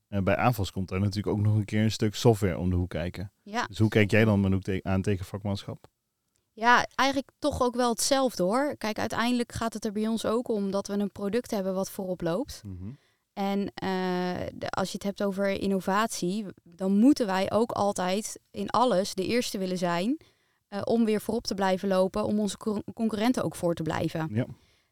[0.08, 2.76] En bij aanvals komt daar natuurlijk ook nog een keer een stuk software om de
[2.76, 3.32] hoek kijken.
[3.42, 3.66] Ja.
[3.66, 5.88] Dus hoe kijk jij dan ook aan tegen vakmanschap?
[6.52, 8.76] Ja, eigenlijk toch ook wel hetzelfde hoor.
[8.78, 11.90] Kijk, uiteindelijk gaat het er bij ons ook om dat we een product hebben wat
[11.90, 12.62] voorop loopt.
[12.64, 12.90] Mhm.
[13.32, 19.14] En uh, als je het hebt over innovatie, dan moeten wij ook altijd in alles
[19.14, 20.18] de eerste willen zijn
[20.70, 22.56] uh, om weer voorop te blijven lopen, om onze
[22.94, 24.28] concurrenten ook voor te blijven.
[24.32, 24.46] Ja.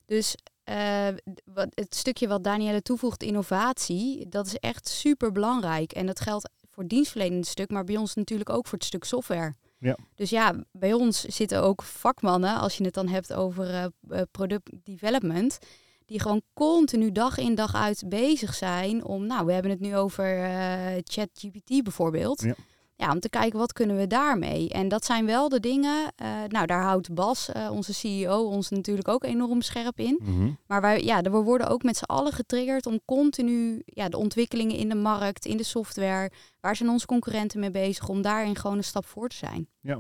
[0.05, 1.09] Dus uh,
[1.45, 5.93] wat, het stukje wat Danielle toevoegt, innovatie, dat is echt super belangrijk.
[5.93, 9.05] En dat geldt voor het dienstverlenende stuk, maar bij ons natuurlijk ook voor het stuk
[9.05, 9.55] software.
[9.79, 9.97] Ja.
[10.15, 14.71] Dus ja, bij ons zitten ook vakmannen, als je het dan hebt over uh, product
[14.83, 15.59] development,
[16.05, 19.97] die gewoon continu dag in dag uit bezig zijn om, nou, we hebben het nu
[19.97, 22.43] over uh, ChatGPT bijvoorbeeld.
[22.43, 22.55] Ja.
[22.99, 23.13] Ja.
[23.13, 24.69] om te kijken wat kunnen we daarmee.
[24.69, 26.13] En dat zijn wel de dingen.
[26.23, 30.21] Uh, nou, daar houdt Bas, uh, onze CEO, ons natuurlijk ook enorm scherp in.
[30.23, 34.17] Mm Maar wij, ja, we worden ook met z'n allen getriggerd om continu ja, de
[34.17, 36.31] ontwikkelingen in de markt, in de software,
[36.61, 39.69] waar zijn onze concurrenten mee bezig, om daarin gewoon een stap voor te zijn.
[39.81, 39.99] Ja,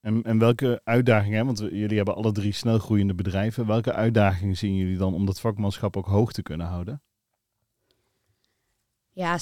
[0.00, 4.76] en, en welke uitdagingen, want jullie hebben alle drie snel groeiende bedrijven, welke uitdagingen zien
[4.76, 7.02] jullie dan om dat vakmanschap ook hoog te kunnen houden?
[9.16, 9.38] Ja,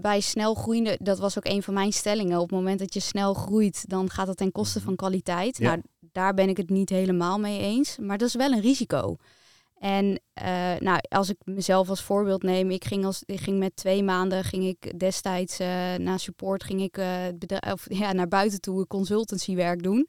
[0.00, 2.38] bij snel groeiende, dat was ook een van mijn stellingen.
[2.38, 4.86] Op het moment dat je snel groeit, dan gaat het ten koste mhm.
[4.86, 5.58] van kwaliteit.
[5.58, 7.98] Nou, daar ben ik het niet helemaal mee eens.
[7.98, 9.16] Maar dat is wel een risico.
[9.78, 13.76] En uh, nou, als ik mezelf als voorbeeld neem, ik ging, als, ik ging met
[13.76, 18.60] twee maanden, ging ik destijds uh, na support, ging ik uh, of, ja, naar buiten
[18.60, 20.08] toe consultancywerk doen.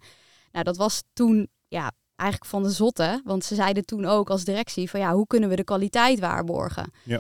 [0.52, 4.43] Nou, dat was toen ja, eigenlijk van de zotte, want ze zeiden toen ook als
[4.43, 6.91] directie van ja, hoe kunnen we de kwaliteit waarborgen?
[7.04, 7.20] Ja.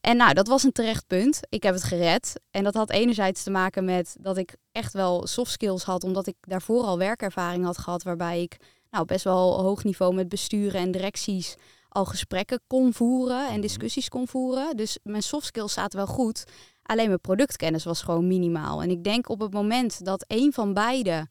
[0.00, 1.40] En nou, dat was een terecht punt.
[1.48, 2.40] Ik heb het gered.
[2.50, 6.26] En dat had enerzijds te maken met dat ik echt wel soft skills had, omdat
[6.26, 8.56] ik daarvoor al werkervaring had gehad, waarbij ik
[8.90, 11.56] nou, best wel hoog niveau met besturen en directies
[11.88, 13.60] al gesprekken kon voeren en mhm.
[13.60, 14.76] discussies kon voeren.
[14.76, 16.44] Dus mijn soft skills zaten wel goed.
[16.82, 18.82] Alleen mijn productkennis was gewoon minimaal.
[18.82, 21.28] En ik denk op het moment dat een van beide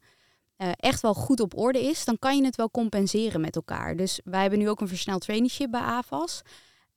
[0.57, 3.95] uh, echt wel goed op orde is, dan kan je het wel compenseren met elkaar.
[3.95, 6.41] Dus wij hebben nu ook een versneld traineeship bij AVAS.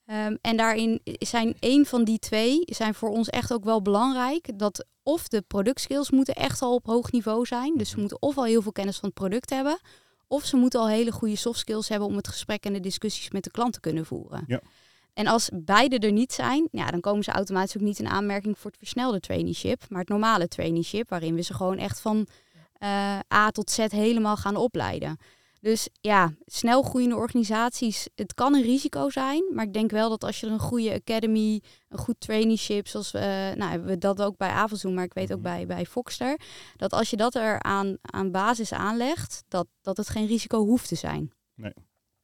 [0.07, 4.59] Um, en daarin zijn een van die twee zijn voor ons echt ook wel belangrijk.
[4.59, 7.77] Dat of de productskills moeten echt al op hoog niveau zijn.
[7.77, 8.01] Dus we mhm.
[8.01, 9.79] moeten of al heel veel kennis van het product hebben.
[10.27, 13.31] Of ze moeten al hele goede soft skills hebben om het gesprek en de discussies
[13.31, 14.45] met de klant te kunnen voeren.
[14.47, 14.61] Ja.
[15.15, 18.59] En als beide er niet zijn, ja, dan komen ze automatisch ook niet in aanmerking
[18.59, 22.27] voor het versnelde traineeship, maar het normale traineeship, waarin we ze gewoon echt van
[22.83, 25.19] uh, A tot Z helemaal gaan opleiden.
[25.63, 29.45] Dus ja, snel groeiende organisaties, het kan een risico zijn.
[29.55, 33.53] Maar ik denk wel dat als je een goede academy, een goed traineeship, zoals we,
[33.57, 35.49] nou hebben we dat ook bij Avals doen, maar ik weet ook mhm.
[35.49, 36.41] bij, bij Foxter,
[36.77, 40.89] dat als je dat er aan, aan basis aanlegt, dat, dat het geen risico hoeft
[40.89, 41.33] te zijn.
[41.55, 41.73] Nee.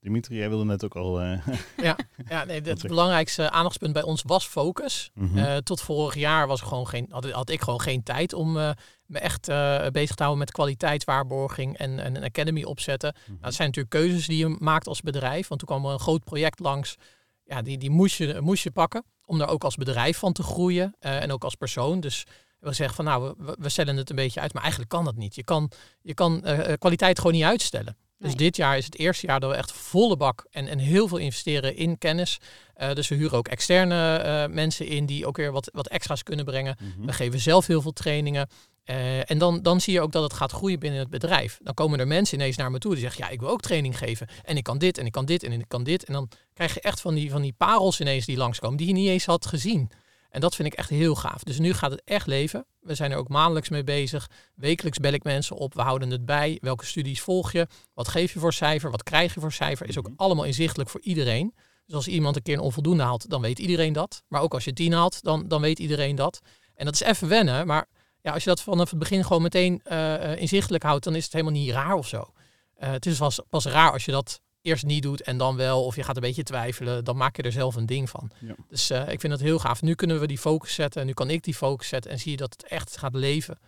[0.01, 1.23] Dimitri, jij wilde net ook al.
[1.23, 1.47] Uh,
[1.87, 1.97] ja,
[2.29, 5.11] ja nee, het belangrijkste aandachtspunt bij ons was focus.
[5.15, 5.39] Mhm.
[5.39, 8.71] Uh, tot vorig jaar was gewoon geen, had, had ik gewoon geen tijd om uh,
[9.09, 9.47] me echt
[9.93, 13.15] bezig te houden met kwaliteitswaarborging en, en een academy opzetten.
[13.17, 15.49] Mm nou, dat zijn natuurlijk keuzes die je maakt als bedrijf.
[15.49, 16.97] Want toen kwam er een groot project langs.
[17.45, 20.43] Ja, die, die moest, je, moest je pakken om daar ook als bedrijf van te
[20.43, 22.01] groeien en ook als persoon.
[22.01, 22.25] Dus
[22.59, 25.17] we zeggen van nou, we, we stellen het een beetje uit, maar eigenlijk kan dat
[25.17, 25.35] niet.
[25.35, 25.71] Je kan,
[26.03, 26.45] je kan
[26.79, 27.97] kwaliteit gewoon niet uitstellen.
[28.19, 31.09] Dus dit jaar is het eerste jaar dat we echt volle bak en, en heel
[31.09, 32.39] veel investeren in kennis.
[32.77, 36.23] Uh, dus we huren ook externe uh, mensen in die ook weer wat, wat extra's
[36.23, 36.77] kunnen brengen.
[36.81, 37.07] Mhm.
[37.07, 38.49] We geven zelf heel veel trainingen.
[38.91, 41.59] Uh, en dan, dan zie je ook dat het gaat groeien binnen het bedrijf.
[41.63, 43.99] Dan komen er mensen ineens naar me toe die zeggen, ja, ik wil ook training
[43.99, 44.29] geven.
[44.45, 46.05] En ik kan dit en ik kan dit en ik kan dit.
[46.05, 48.93] En dan krijg je echt van die, van die parels ineens die langskomen die je
[48.93, 49.91] niet eens had gezien.
[50.31, 51.43] En dat vind ik echt heel gaaf.
[51.43, 52.67] Dus nu gaat het echt leven.
[52.81, 54.31] We zijn er ook maandelijks mee bezig.
[54.55, 55.75] Wekelijks bel ik mensen op.
[55.75, 56.59] We houden het bij.
[56.61, 57.67] Welke studies volg je?
[57.95, 58.91] Wat geef je voor cijfer?
[58.91, 59.89] Wat krijg je voor cijfer?
[59.89, 60.17] Is ook mhm.
[60.17, 61.55] allemaal inzichtelijk voor iedereen.
[61.87, 64.23] Dus als iemand een keer een onvoldoende haalt, dan weet iedereen dat.
[64.29, 66.41] Maar ook als je tien haalt, dan, dan weet iedereen dat.
[66.75, 67.67] En dat is even wennen.
[67.67, 67.87] Maar
[68.21, 71.33] ja, als je dat vanaf het begin gewoon meteen uh, inzichtelijk houdt, dan is het
[71.33, 72.33] helemaal niet raar of zo.
[72.79, 75.85] Uh, het is pas, pas raar als je dat eerst niet doet en dan wel,
[75.85, 78.31] of je gaat een beetje twijfelen, dan maak je er zelf een ding van.
[78.69, 79.83] Dus uh, ik vind dat heel gaaf.
[79.83, 82.31] Nu kunnen we die focus zetten, en nu kan ik die focus zetten en zie
[82.31, 83.59] je dat het echt gaat leven.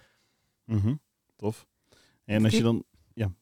[0.64, 1.00] Mm
[1.36, 1.66] Tof.
[2.24, 2.84] En als je dan...
[3.14, 3.32] Ja,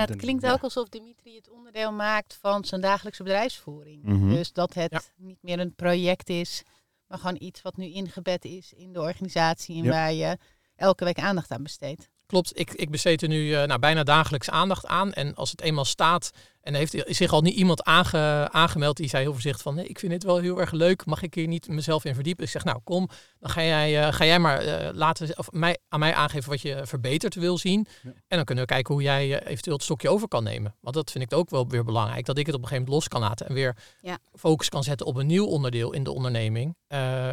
[0.00, 4.02] het klinkt ook alsof Dimitri het onderdeel maakt van zijn dagelijkse bedrijfsvoering.
[4.02, 4.28] Mhm.
[4.28, 6.62] Dus dat het niet meer een project is,
[7.06, 10.38] maar gewoon iets wat nu ingebed is in de organisatie en waar je
[10.76, 12.10] elke week aandacht aan besteedt.
[12.34, 15.12] Klopt, ik, ik besteed er nu uh, nou, bijna dagelijks aandacht aan.
[15.12, 19.22] En als het eenmaal staat, en heeft zich al niet iemand aange, aangemeld die zei
[19.22, 21.68] heel voorzichtig van nee, ik vind dit wel heel erg leuk, mag ik hier niet
[21.68, 22.44] mezelf in verdiepen?
[22.44, 25.78] Ik zeg nou kom, dan ga jij, uh, ga jij maar uh, laten, of mij,
[25.88, 27.86] aan mij aangeven wat je verbeterd wil zien.
[28.02, 30.74] En dan kunnen we kijken hoe jij eventueel het stokje over kan nemen.
[30.80, 33.04] Want dat vind ik ook wel weer belangrijk, dat ik het op een gegeven moment
[33.04, 34.18] los kan laten en weer ja.
[34.32, 36.76] focus kan zetten op een nieuw onderdeel in de onderneming.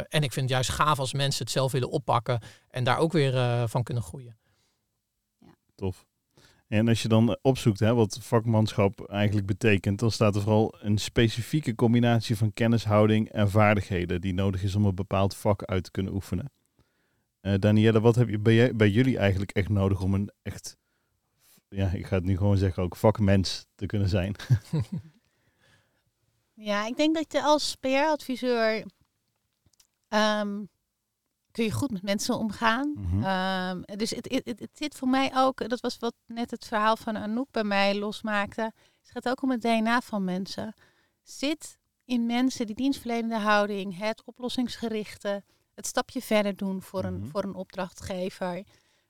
[0.08, 3.12] en ik vind het juist gaaf als mensen het zelf willen oppakken en daar ook
[3.12, 4.40] weer van kunnen groeien.
[5.74, 6.06] Tof.
[6.72, 10.98] En als je dan opzoekt hè, wat vakmanschap eigenlijk betekent, dan staat er vooral een
[10.98, 15.90] specifieke combinatie van kennishouding en vaardigheden die nodig is om een bepaald vak uit te
[15.90, 16.52] kunnen oefenen.
[17.42, 20.76] Uh, Danielle, wat heb je bij, bij jullie eigenlijk echt nodig om een echt,
[21.68, 24.34] ja, ik ga het nu gewoon zeggen, ook vakmens te kunnen zijn?
[26.68, 28.84] ja, ik denk dat je als PR-adviseur
[30.08, 30.62] ehm,
[31.52, 32.92] kun je goed met mensen omgaan.
[32.96, 33.22] Mhm.
[33.24, 36.64] Ehm, dus het, het, het, het zit voor mij ook, dat was wat net het
[36.66, 38.62] verhaal van Anouk bij mij losmaakte.
[39.02, 40.74] Het gaat ook om het DNA van mensen.
[41.22, 45.42] Zit in mensen die dienstverlenende houding, het oplossingsgerichte,
[45.74, 47.28] het stapje verder doen voor, een, Mhm.
[47.28, 48.62] voor een opdrachtgever.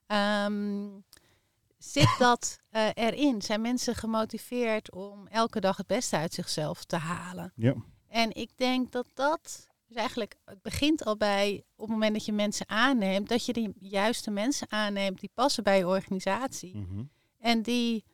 [0.07, 0.89] Ehm,
[1.79, 3.43] zit dat eh, erin?
[3.43, 7.53] Zijn mensen gemotiveerd om elke dag het beste uit zichzelf te halen?
[7.57, 7.75] Ja.
[8.09, 12.25] En ik denk dat dat dus eigenlijk, het begint al bij op het moment dat
[12.25, 16.77] je mensen aanneemt, dat je de juiste mensen aanneemt die passen bij je organisatie.
[16.77, 17.05] Mhm.
[17.39, 18.05] En die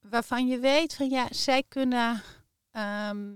[0.00, 2.22] waarvan je weet van ja, zij kunnen
[2.70, 3.34] ehm,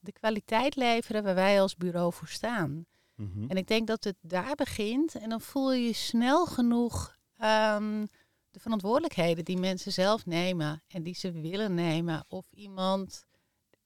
[0.00, 2.86] de kwaliteit leveren waar wij als bureau voor staan.
[3.14, 3.44] Mhm.
[3.48, 8.06] En ik denk dat het daar begint en dan voel je je snel genoeg ehm,
[8.50, 12.24] de verantwoordelijkheden die mensen zelf nemen en die ze willen nemen.
[12.28, 13.24] Of iemand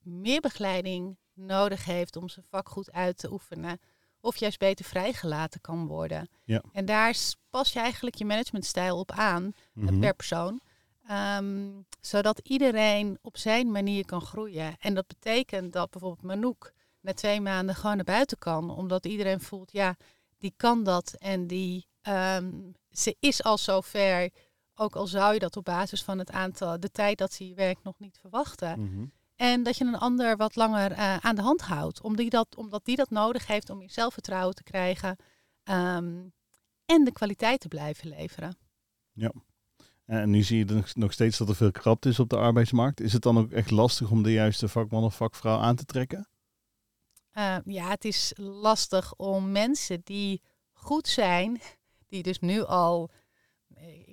[0.03, 3.81] meer begeleiding nodig heeft om zijn vak goed uit te oefenen.
[4.21, 6.29] Of juist beter vrijgelaten kan worden.
[6.45, 6.63] Ja.
[6.73, 7.17] En daar
[7.51, 9.99] pas je eigenlijk je managementstijl op aan Mhm.
[9.99, 10.61] per persoon.
[11.07, 11.71] Ehm,
[12.01, 14.77] zodat iedereen op zijn manier kan groeien.
[14.79, 18.71] En dat betekent dat bijvoorbeeld Manouk na twee maanden gewoon naar buiten kan.
[18.71, 19.97] Omdat iedereen voelt, ja,
[20.39, 21.15] die kan dat.
[21.19, 22.53] En die, ehm,
[22.91, 24.31] ze is al zover.
[24.75, 27.55] Ook al zou je dat op basis van het aantal, de tijd dat ze hier
[27.55, 28.81] werkt nog niet verwachten.
[28.81, 29.05] Mhm.
[29.37, 32.01] En dat je een ander wat langer eh, aan de hand houdt.
[32.01, 35.17] Omdat die, dat, omdat die dat nodig heeft om meer zelfvertrouwen te krijgen.
[35.63, 36.25] ehm,
[36.87, 38.57] en de kwaliteit te blijven leveren.
[40.05, 43.01] En nu zie je nog- nog steeds dat er veel krapte is op de arbeidsmarkt.
[43.01, 46.29] Is het dan ook echt lastig om de juiste vakman of vakvrouw aan te trekken?
[47.31, 51.61] Eh, ja, het is lastig om mensen die goed zijn,
[52.09, 53.11] die dus nu al,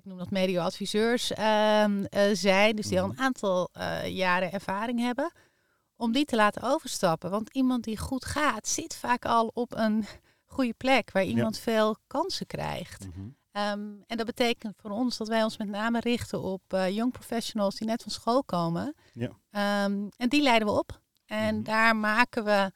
[0.04, 5.00] ik noem dat medio-adviseurs ehm, eh, zijn, dus die al een aantal eh, jaren ervaring
[5.00, 5.32] hebben,
[5.96, 7.30] om die te laten overstappen.
[7.30, 10.06] Want iemand die goed gaat, zit vaak al op een
[10.46, 13.08] goede plek waar iemand veel kansen krijgt.
[13.52, 17.12] Ehm, en dat betekent voor ons dat wij ons met name richten op eh young
[17.12, 18.96] professionals die net van school komen.
[19.14, 19.30] Ja.
[19.50, 21.02] Ehm, en die leiden we op.
[21.26, 21.64] En Mhm.
[21.64, 22.72] daar maken we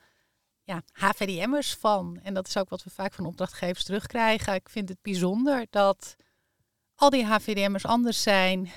[0.63, 2.20] ja, HVDM'ers van.
[2.24, 4.54] En dat is ook wat we vaak van opdrachtgevers terugkrijgen.
[4.54, 6.16] Ik vind het bijzonder dat
[6.97, 8.69] al die HVDM'ers anders zijn,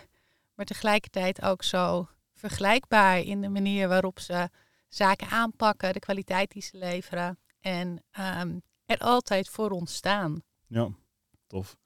[0.54, 4.48] maar tegelijkertijd ook zo vergelijkbaar in de manier waarop ze
[4.88, 10.42] zaken aanpakken, de kwaliteit die ze leveren en ehm, er altijd voor ons staan.
[10.66, 10.90] Ja,
[11.46, 11.76] tof.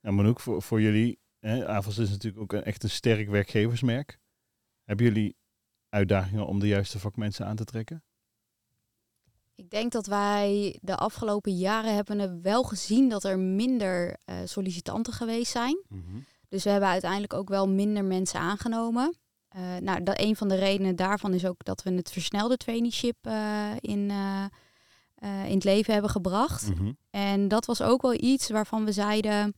[0.00, 4.18] Ja, maar ook voor, voor jullie, hè, is natuurlijk ook een, echt een sterk werkgeversmerk.
[4.84, 5.36] Hebben jullie
[5.88, 8.04] uitdagingen om de juiste vakmensen aan te trekken?
[9.54, 14.36] Ik denk dat wij de afgelopen jaren hebben we wel gezien dat er minder eh,
[14.44, 15.84] sollicitanten geweest zijn.
[16.48, 19.16] Dus we hebben uiteindelijk ook wel minder mensen aangenomen.
[19.48, 23.16] Eh, nou, dat, een van de redenen daarvan is ook dat we het versnelde traineeship
[23.20, 24.10] eh, in,
[25.20, 26.68] in het leven hebben gebracht.
[26.68, 26.92] Mhm.
[27.10, 29.54] En dat was ook wel iets waarvan we zeiden,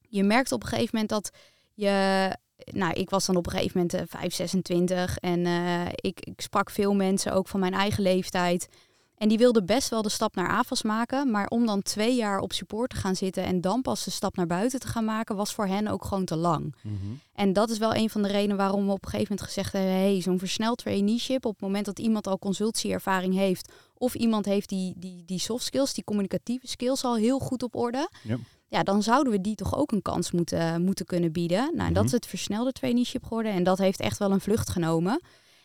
[0.00, 1.30] je merkt op een gegeven moment dat
[1.74, 5.46] je, nou ik was dan op een gegeven moment eh, 5, 26 en
[5.94, 8.68] ik, ik sprak veel mensen ook van mijn eigen leeftijd.
[9.16, 12.38] En die wilden best wel de stap naar AFAS maken, maar om dan twee jaar
[12.38, 15.36] op support te gaan zitten en dan pas de stap naar buiten te gaan maken,
[15.36, 16.74] was voor hen ook gewoon te lang.
[16.82, 16.94] Mhm.
[17.34, 19.72] En dat is wel een van de redenen waarom we op een gegeven moment gezegd
[19.72, 24.44] hebben: hey, zo'n versneld traineeship, op het moment dat iemand al consultieervaring heeft, of iemand
[24.44, 28.36] heeft die, die, die soft skills, die communicatieve skills al heel goed op orde, Ja.
[28.68, 31.70] ja, dan zouden we die toch ook een kans moeten, moeten kunnen bieden.
[31.74, 32.04] Nou, en dat Mhm.
[32.04, 35.20] is het versnelde traineeship geworden en dat heeft echt wel een vlucht genomen.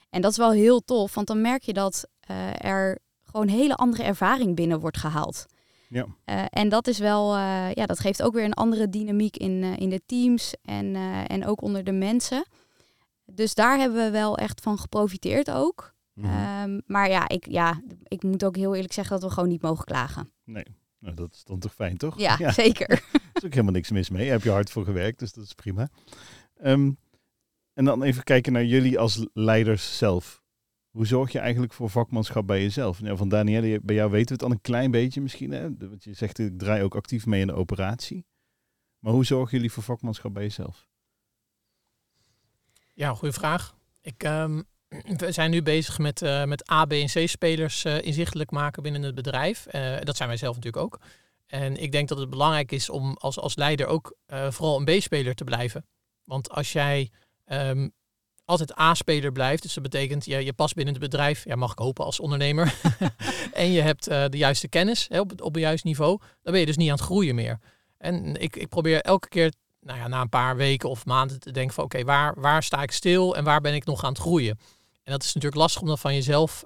[0.10, 3.00] En dat is wel heel tof, want dan merk je dat eh, er
[3.32, 5.46] gewoon hele andere ervaring binnen wordt gehaald.
[5.92, 6.06] Ja.
[6.26, 9.64] Eh, en dat is wel, eh, ja, dat geeft ook weer een andere dynamiek in,
[9.64, 10.96] eh, in de teams en,
[11.28, 12.46] en ook onder de mensen.
[13.26, 15.94] Dus daar hebben we wel echt van geprofiteerd ook.
[16.14, 16.28] Mhm.
[16.28, 19.62] Ehm, maar ja ik, ja, ik moet ook heel eerlijk zeggen dat we gewoon niet
[19.62, 20.32] mogen klagen.
[20.44, 20.66] nee,
[21.00, 22.20] nou, dat is dan toch fijn, toch?
[22.20, 22.90] Ja, zeker.
[23.32, 24.24] Er is ook helemaal niks mis mee.
[24.24, 25.90] Daar heb je hard voor gewerkt, dus dat is prima.
[26.58, 26.92] Ehm,
[27.74, 30.41] en dan even kijken naar jullie als leiders zelf.
[30.92, 33.02] Hoe zorg je eigenlijk voor vakmanschap bij jezelf?
[33.02, 35.52] Nou, van Danielle, bij jou weten we het al een klein beetje misschien.
[35.52, 35.78] Hè?
[35.78, 38.26] Want je zegt, ik draai ook actief mee in de operatie.
[39.00, 40.88] Maar hoe zorgen jullie voor vakmanschap bij jezelf?
[42.94, 43.76] Ja, goede vraag.
[44.02, 44.62] Ik, ehm,
[45.18, 49.04] we zijn nu bezig met, eh, met A, B en C-spelers eh, inzichtelijk maken binnen
[49.04, 49.66] het bedrijf.
[49.66, 51.00] Eh, dat zijn wij zelf natuurlijk ook.
[51.46, 55.36] En ik denk dat het belangrijk is om als, als leider ook vooral een B-speler
[55.36, 55.86] te blijven.
[56.24, 57.12] Want als jij
[57.46, 57.90] ehm,
[58.52, 61.78] altijd A-speler blijft, dus dat betekent je, je past binnen het bedrijf, ja, mag ik
[61.80, 62.74] hopen als ondernemer,
[63.54, 66.52] en je hebt eh, de juiste kennis hè, op, het- op een juist niveau, dan
[66.52, 67.60] ben je dus niet aan het groeien meer.
[67.98, 71.52] En ik, ik probeer elke keer nou ja, na een paar weken of maanden te
[71.52, 74.22] denken van oké, waar, waar sta ik stil en waar ben ik nog aan het
[74.22, 74.60] groeien?
[75.04, 76.64] En dat is natuurlijk lastig om dat van jezelf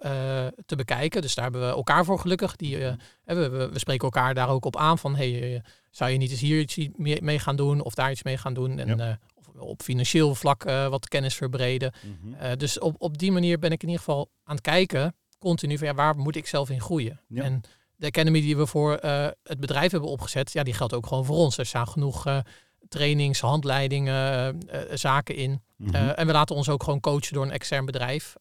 [0.65, 1.21] te bekijken.
[1.21, 2.55] Dus daar hebben we elkaar voor gelukkig.
[2.55, 6.31] Die, we, we, we, spreken elkaar daar ook op aan van, hey, zou je niet
[6.31, 8.79] eens hier iets mee gaan doen of daar iets mee gaan doen?
[8.79, 9.19] En
[9.57, 11.93] op financieel vlak wat kennis verbreden.
[12.03, 12.57] Mhm.
[12.57, 15.87] dus op, op die manier ben ik in ieder geval aan het kijken, continu van
[15.87, 17.21] ja, waar moet ik zelf in groeien?
[17.33, 17.61] En
[17.95, 21.25] de academy die we voor uh, het bedrijf hebben opgezet, ja, die geldt ook gewoon
[21.25, 21.57] voor ons.
[21.57, 22.41] Er staan genoeg
[22.87, 24.57] trainings, handleidingen,
[24.93, 25.63] zaken in.
[25.77, 25.95] Mhm.
[25.95, 28.35] en we laten ons ook gewoon coachen door een extern bedrijf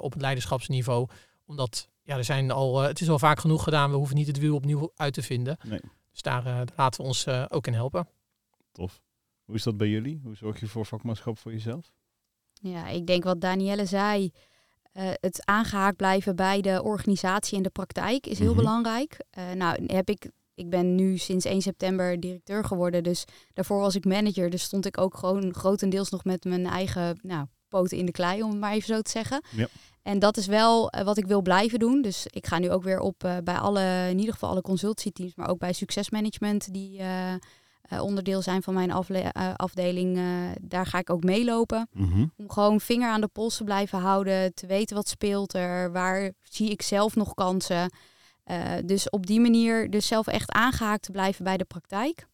[0.00, 1.08] op het leiderschapsniveau.
[1.46, 3.90] Omdat ja, er zijn al, het is al vaak genoeg gedaan.
[3.90, 5.58] We hoeven niet het wiel opnieuw uit te vinden.
[5.62, 5.80] Nee.
[6.12, 8.08] Dus daar laten we ons ook in helpen.
[8.72, 9.00] Tof.
[9.50, 10.20] Hoe is dat bij jullie?
[10.24, 11.92] Hoe zorg je voor vakmanschap voor jezelf?
[12.52, 14.30] Ja, ik denk wat Danielle zei.
[14.92, 18.56] Uh, het aangehaakt blijven bij de organisatie en de praktijk is heel mhm.
[18.56, 19.16] belangrijk.
[19.38, 23.02] Uh, nou, heb ik, ik ben nu sinds 1 september directeur geworden.
[23.02, 24.50] Dus daarvoor was ik manager.
[24.50, 28.42] Dus stond ik ook gewoon grotendeels nog met mijn eigen nou, poten in de klei,
[28.42, 29.42] om het maar even zo te zeggen.
[29.50, 29.68] Ja.
[30.02, 32.02] En dat is wel uh, wat ik wil blijven doen.
[32.02, 35.48] Dus ik ga nu ook weer op bij alle, in ieder geval alle consultieteams, maar
[35.48, 37.00] ook bij succesmanagement die
[37.92, 39.26] uh, onderdeel zijn van mijn uh,
[39.56, 40.24] afdeling, uh,
[40.60, 41.88] daar ga ik ook meelopen.
[41.92, 42.26] Mhm.
[42.36, 46.32] Om gewoon vinger aan de pols te blijven houden, te weten wat speelt er, waar
[46.42, 47.92] zie ik zelf nog kansen.
[48.84, 52.26] dus op die manier dus zelf echt aangehaakt te blijven bij de praktijk.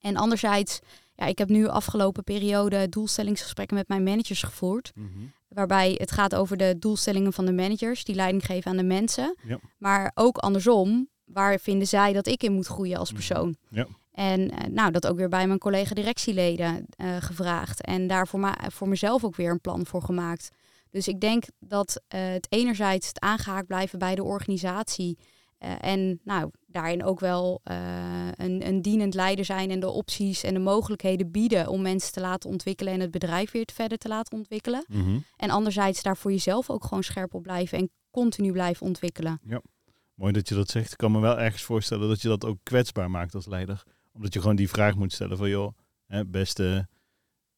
[0.00, 0.80] En anderzijds,
[1.14, 4.92] ja, ik heb nu afgelopen periode doelstellingsgesprekken met mijn managers gevoerd.
[4.94, 5.08] Mhm.
[5.48, 9.36] Waarbij het gaat over de doelstellingen van de managers, die leiding geven aan de mensen.
[9.46, 9.60] Ja.
[9.78, 13.18] Maar ook andersom, waar vinden zij dat ik in moet groeien als mhm.
[13.18, 13.56] persoon?
[13.68, 13.86] Ja.
[14.16, 17.80] En uh, nou, dat ook weer bij mijn collega directieleden uh, gevraagd.
[17.80, 20.50] En daar voor, voor mezelf ook weer een plan voor gemaakt.
[20.90, 25.18] Dus ik denk dat uh, het enerzijds het aangehaakt blijven bij de organisatie.
[25.80, 27.60] en nou, daarin ook wel
[28.36, 32.20] een, een dienend leider zijn en de opties en de mogelijkheden bieden om mensen te
[32.20, 34.84] laten ontwikkelen en het bedrijf weer verder te laten ontwikkelen.
[34.88, 35.18] Mhm.
[35.36, 39.40] En anderzijds daar voor jezelf ook gewoon scherp op blijven en continu blijven ontwikkelen.
[39.42, 39.62] Ja,
[40.14, 40.92] mooi dat je dat zegt.
[40.92, 43.84] Ik kan me wel ergens voorstellen dat je dat ook kwetsbaar maakt als leider
[44.16, 45.72] omdat je gewoon die vraag moet stellen van joh,
[46.06, 46.88] hè, beste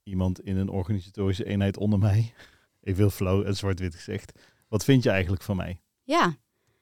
[0.03, 2.33] iemand in een organisatorische eenheid onder mij.
[2.81, 4.41] Even heel flow en zwart-wit gezegd.
[4.69, 5.81] Wat vind je eigenlijk van mij?
[6.03, 6.37] Ja.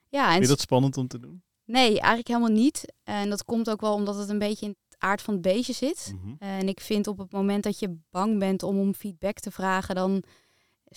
[0.09, 1.43] ja en vind je dat spannend om te doen?
[1.65, 2.93] Nee, eigenlijk helemaal niet.
[3.03, 5.73] En dat komt ook wel omdat het een beetje in het aard van het beestje
[5.73, 6.15] zit.
[6.15, 6.35] Mhm.
[6.39, 9.95] En ik vind op het moment dat je bang bent om om feedback te vragen,
[9.95, 10.23] dan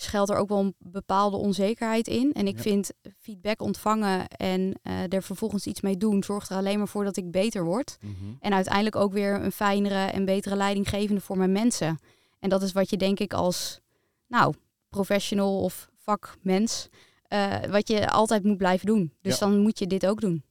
[0.02, 2.32] schuilt er ook wel een bepaalde onzekerheid in.
[2.32, 6.78] En ik vind feedback ontvangen en uh, er vervolgens iets mee doen, zorgt er alleen
[6.78, 7.98] maar voor dat ik beter word.
[8.00, 8.14] Mhm.
[8.40, 11.98] En uiteindelijk ook weer een fijnere en betere leidinggevende voor mijn mensen.
[12.38, 13.80] En dat is wat je denk ik als
[14.26, 14.54] nou,
[14.88, 16.88] professional of vakmens,
[17.28, 19.12] uh, wat je altijd moet blijven doen.
[19.20, 20.44] Dus dan moet je dit ook doen.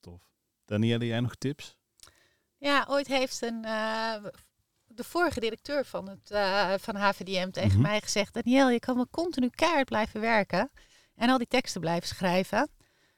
[0.00, 0.20] Tof.
[0.64, 1.76] Danielle, jij nog tips?
[2.56, 4.14] Ja, ooit heeft een uh,
[4.94, 7.82] de vorige directeur van, het, uh, van HVDM tegen mhm.
[7.82, 8.34] mij gezegd...
[8.34, 10.70] Daniel, je kan wel continu keihard blijven werken
[11.14, 12.70] en al die teksten blijven schrijven.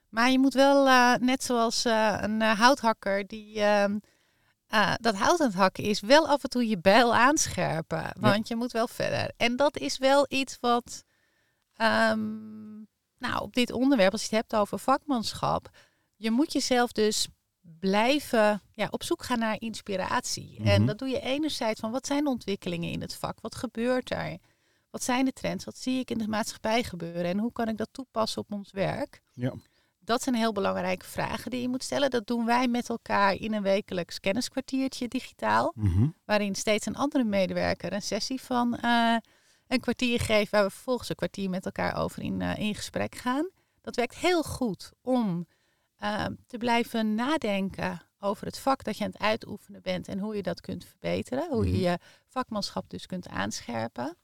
[0.09, 3.97] Maar je moet wel, uh, net zoals uh, een houthakker die ehm,
[4.99, 5.99] dat hout aan het hakken is...
[5.99, 9.31] wel af en toe je bijl aanscherpen, want je moet wel verder.
[9.37, 11.03] En dat is wel iets wat...
[11.81, 15.69] Um, nou, op dit onderwerp, als je het hebt over vakmanschap...
[16.15, 17.27] je moet jezelf dus
[17.79, 20.57] blijven ja, op zoek gaan naar inspiratie.
[20.63, 20.85] En mhm.
[20.85, 23.41] dat doe je enerzijds van wat zijn de ontwikkelingen in het vak?
[23.41, 24.37] Wat gebeurt er?
[24.89, 25.65] Wat zijn de trends?
[25.65, 27.25] Wat zie ik in de maatschappij gebeuren?
[27.25, 29.21] En hoe kan ik dat toepassen op ons werk?
[29.33, 29.53] Ja.
[29.99, 32.09] Dat zijn heel belangrijke vragen die je moet stellen.
[32.09, 35.71] Dat doen wij met elkaar in een wekelijks kenniskwartiertje digitaal.
[35.75, 36.07] Mhm.
[36.25, 39.17] Waarin steeds een andere medewerker een sessie van uh,
[39.67, 40.51] een kwartier geeft.
[40.51, 43.49] Waar we vervolgens een kwartier met elkaar over in, uh, in gesprek gaan.
[43.81, 45.47] Dat werkt heel goed om
[45.97, 50.35] Ehm, te blijven nadenken over het vak dat je aan het uitoefenen bent en hoe
[50.35, 51.47] je dat kunt verbeteren.
[51.49, 51.81] Hoe je mhm.
[51.81, 54.17] je vakmanschap dus kunt aanscherpen.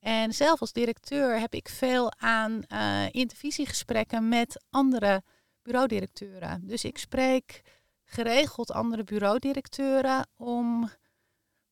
[0.00, 5.22] En zelf als directeur heb ik veel aan uh, intervisiegesprekken met andere
[5.62, 6.66] bureaudirecteuren.
[6.66, 7.62] Dus ik spreek
[8.04, 10.90] geregeld andere bureaudirecteuren om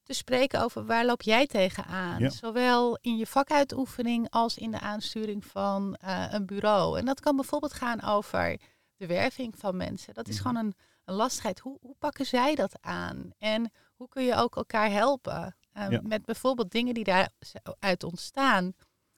[0.02, 2.30] te spreken over waar loop jij tegenaan.
[2.30, 6.98] Zowel in je vakuitoefening als in de aansturing van uh, een bureau.
[6.98, 8.60] En dat kan bijvoorbeeld gaan over
[9.02, 10.14] de werving van mensen.
[10.14, 10.48] Dat is mhm.
[10.48, 11.58] gewoon een, een lastigheid.
[11.58, 13.30] Hoe, hoe pakken zij dat aan?
[13.38, 15.56] En hoe kun je ook elkaar helpen?
[15.78, 18.72] Um, Met bijvoorbeeld dingen die daaruit ontstaan.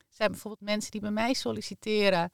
[0.09, 2.33] Zijn bijvoorbeeld mensen die bij mij solliciteren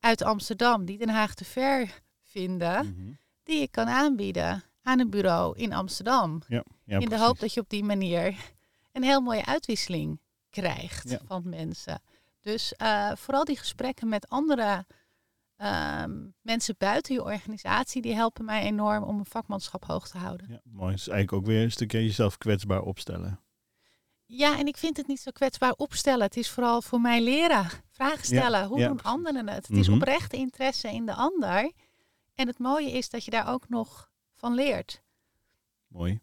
[0.00, 3.12] uit Amsterdam, die Den Haag te ver vinden, mhm.
[3.42, 6.42] die ik kan aanbieden aan een bureau in Amsterdam.
[6.48, 8.36] Ja, ja, in de hoop dat je op die manier
[8.92, 10.20] een heel mooie uitwisseling
[10.50, 12.02] krijgt van mensen.
[12.40, 14.86] Dus uh, vooral die gesprekken met andere
[15.56, 20.46] Ehm, mensen buiten je organisatie, die helpen mij enorm om mijn vakmanschap hoog te houden.
[20.50, 20.92] Ja, mooi.
[20.92, 23.40] Dus eigenlijk ook weer een stukje jezelf kwetsbaar opstellen.
[24.24, 26.22] Ja, en ik vind het niet zo kwetsbaar opstellen.
[26.22, 27.66] Het is vooral voor mij leren.
[27.90, 28.66] Vragen stellen.
[28.66, 29.68] Hoe doen anderen het?
[29.68, 29.96] Het is mhm.
[29.96, 31.72] oprecht interesse in de ander.
[32.34, 35.02] En het mooie is dat je daar ook nog van leert.
[35.86, 36.20] Mooi.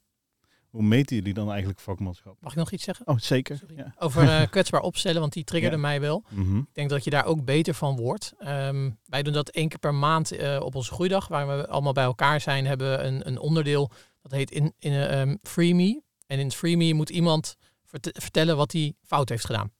[0.73, 2.37] Hoe meten jullie dan eigenlijk vakmanschap?
[2.39, 3.07] Mag ik nog iets zeggen?
[3.07, 3.61] Oh, zeker.
[3.75, 3.93] Ja.
[3.97, 6.23] Over uh, kwetsbaar opstellen, want die triggerde mij wel.
[6.29, 6.57] Mhm.
[6.57, 8.33] Ik denk dat je daar ook beter van wordt.
[8.37, 11.93] Ehm, wij doen dat één keer per maand uh, op onze groeidag, waar we allemaal
[11.93, 16.01] bij elkaar zijn, hebben we een, een onderdeel dat heet in, in um, Free Me.
[16.27, 17.55] En in Free Me moet iemand
[18.01, 19.71] vertellen wat hij fout heeft gedaan.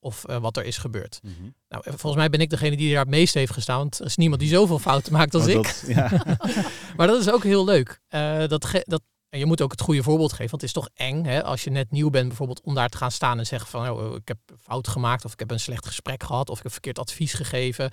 [0.00, 1.20] Of wat er is gebeurd.
[1.22, 1.54] Mm -hmm.
[1.68, 3.78] Nou, volgens mij ben ik degene die daar het meest heeft gestaan.
[3.78, 5.82] Want er is niemand die zoveel fouten maakt als oh, ik.
[5.86, 6.10] ja.
[6.96, 8.00] maar dat is ook heel leuk.
[8.48, 11.24] Dat, dat en je moet ook het goede voorbeeld geven, want het is toch eng
[11.24, 13.88] hè, als je net nieuw bent bijvoorbeeld om daar te gaan staan en zeggen van
[13.88, 16.72] oh, ik heb fout gemaakt of ik heb een slecht gesprek gehad of ik heb
[16.72, 17.90] verkeerd advies gegeven.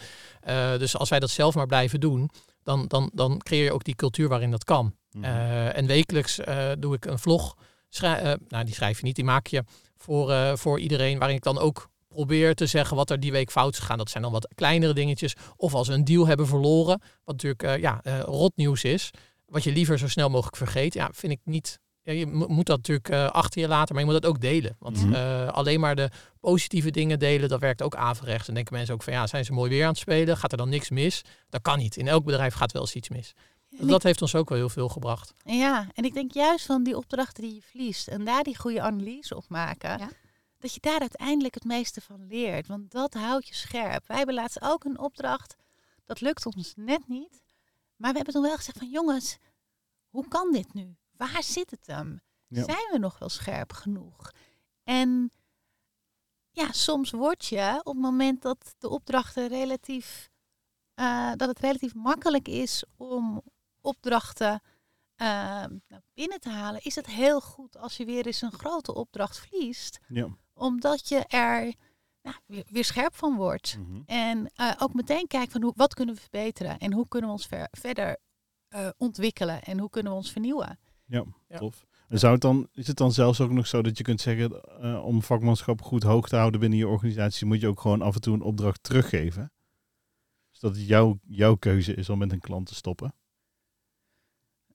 [0.47, 2.29] Uh, dus als wij dat zelf maar blijven doen,
[2.63, 4.95] dan, dan, dan creëer je ook die cultuur waarin dat kan.
[5.11, 7.55] Mm uh, en wekelijks uh, doe ik een vlog,
[7.99, 9.63] nou die schrijf je niet, die maak je
[9.97, 13.73] voor, voor iedereen, waarin ik dan ook probeer te zeggen wat er die week fout
[13.73, 13.97] is gegaan.
[13.97, 15.33] Dat zijn dan wat kleinere dingetjes.
[15.55, 19.11] Of als we een deal hebben verloren, wat natuurlijk ja, rotnieuws is
[19.55, 21.79] wat je liever zo snel mogelijk vergeet, ja, vind ik niet.
[22.01, 24.75] Ja, je moet dat natuurlijk uh, achter je laten, maar je moet dat ook delen.
[24.79, 25.13] Want mhm.
[25.13, 28.47] eh, alleen maar de positieve dingen delen, dat werkt ook averechts.
[28.47, 30.37] En denken mensen ook van ja, zijn ze mooi weer aan het spelen?
[30.37, 31.21] Gaat er dan niks mis?
[31.49, 31.97] Dat kan niet.
[31.97, 33.33] In elk bedrijf gaat wel eens iets mis.
[33.69, 35.33] dat heeft ons ook wel heel veel gebracht.
[35.43, 38.81] Ja, en ik denk juist van die opdrachten die je verliest en daar die goede
[38.81, 39.97] analyse op maken.
[39.99, 40.09] Ja.
[40.59, 42.67] Dat je daar uiteindelijk het meeste van leert.
[42.67, 44.07] Want dat houdt je scherp.
[44.07, 45.55] Wij hebben laatst ook een opdracht.
[46.05, 47.44] Dat lukt ons net niet.
[47.95, 49.37] Maar we hebben toen wel gezegd van jongens,
[50.09, 50.95] hoe kan dit nu?
[51.11, 52.21] Waar zit het hem?
[52.49, 54.31] Zijn we nog wel scherp genoeg?
[54.83, 55.31] En
[56.51, 60.29] ja, soms word je op het moment dat de opdrachten relatief,
[60.95, 63.41] uh, dat het relatief makkelijk is om
[63.81, 64.61] opdrachten
[65.21, 65.65] uh,
[66.13, 69.99] binnen te halen, is het heel goed als je weer eens een grote opdracht verliest.
[70.07, 70.37] Ja.
[70.53, 71.73] Omdat je er
[72.25, 73.77] nou, weer, scherp van wordt.
[73.79, 74.01] Mhm.
[74.05, 77.35] En uh, ook meteen kijken van hoe, wat kunnen we verbeteren en hoe kunnen we
[77.35, 78.17] ons ver, verder
[78.75, 80.79] uh, ontwikkelen en hoe kunnen we ons vernieuwen.
[81.05, 81.85] Ja, tof.
[82.07, 84.61] En zou het dan, is het dan zelfs ook nog zo dat je kunt zeggen,
[84.81, 88.15] uh, om vakmanschap goed hoog te houden binnen je organisatie, moet je ook gewoon af
[88.15, 89.51] en toe een opdracht teruggeven?
[90.51, 93.15] Zodat het jouw, jouw keuze is om met een klant te stoppen?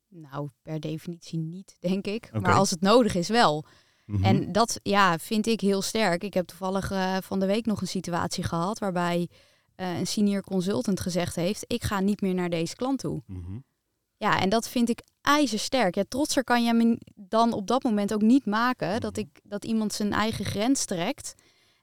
[0.09, 2.41] Nou, per definitie niet, denk ik.
[2.41, 3.67] Maar als het nodig is, wel.
[4.11, 4.25] Mhm.
[4.25, 6.25] En dat ja, vind ik heel sterk.
[6.25, 9.29] Ik heb toevallig uh, van de week nog een situatie gehad waarbij
[9.77, 13.23] uh, een senior consultant gezegd heeft: Ik ga niet meer naar deze klant toe.
[13.27, 13.59] Mhm.
[14.17, 15.95] Ja, en dat vind ik ijzersterk.
[15.95, 19.21] Ja, trotser kan je me dan op dat moment ook niet maken dat, mhm.
[19.21, 21.35] ik, dat iemand zijn eigen grens trekt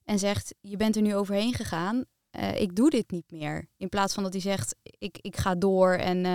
[0.04, 2.04] en zegt: Je bent er nu overheen gegaan.
[2.40, 3.68] Uh, ik doe dit niet meer.
[3.78, 6.26] In plaats van dat hij zegt: Ik, ik ga door en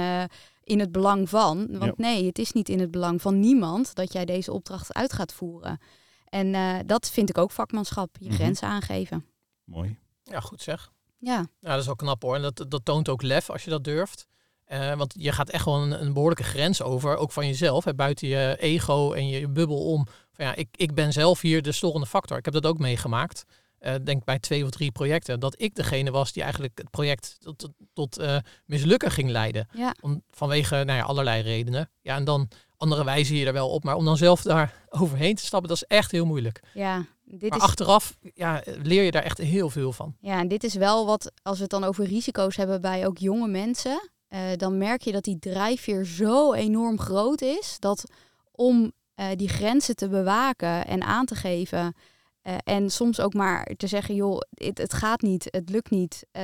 [0.64, 1.78] in het belang van.
[1.78, 5.12] Want nee, het is niet in het belang van niemand dat jij deze opdracht uit
[5.12, 5.80] gaat voeren.
[6.24, 9.26] En uh, dat vind ik ook vakmanschap, je mm grenzen aangeven.
[9.64, 9.98] Mooi.
[10.22, 10.92] Ja, goed zeg.
[11.18, 11.46] Ja.
[11.60, 12.34] ja, dat is wel knap hoor.
[12.34, 14.26] En dat, dat toont ook lef als je dat durft.
[14.68, 17.94] Uh, want je gaat echt gewoon een, een, behoorlijke grens over, ook van jezelf, hè,
[17.94, 20.06] buiten je ego en je, bubbel om.
[20.32, 22.36] Van ja, ik, ik ben zelf hier de storende factor.
[22.36, 23.44] Ik heb dat ook meegemaakt
[23.82, 27.36] uh, denk bij twee of drie projecten, dat ik degene was die eigenlijk het project
[27.40, 29.68] tot, tot uh, mislukken ging leiden.
[29.72, 29.94] Ja.
[30.00, 31.90] Om, vanwege nou ja, allerlei redenen.
[32.00, 35.34] Ja, en dan andere wijzen je er wel op, maar om dan zelf daar overheen
[35.34, 36.62] te stappen, dat is echt heel moeilijk.
[36.74, 37.64] Ja, dit maar is...
[37.64, 40.16] achteraf ja, leer je daar echt heel veel van.
[40.20, 43.18] Ja, en dit is wel wat, als we het dan over risico's hebben bij ook
[43.18, 48.04] jonge mensen, uh, dan merk je dat die drijfveer zo enorm groot is, dat
[48.50, 48.92] om
[49.36, 51.94] die grenzen te bewaken en aan te geven,
[52.42, 56.26] uh, en soms ook maar te zeggen, joh, het, het gaat niet, het lukt niet,
[56.32, 56.42] uh,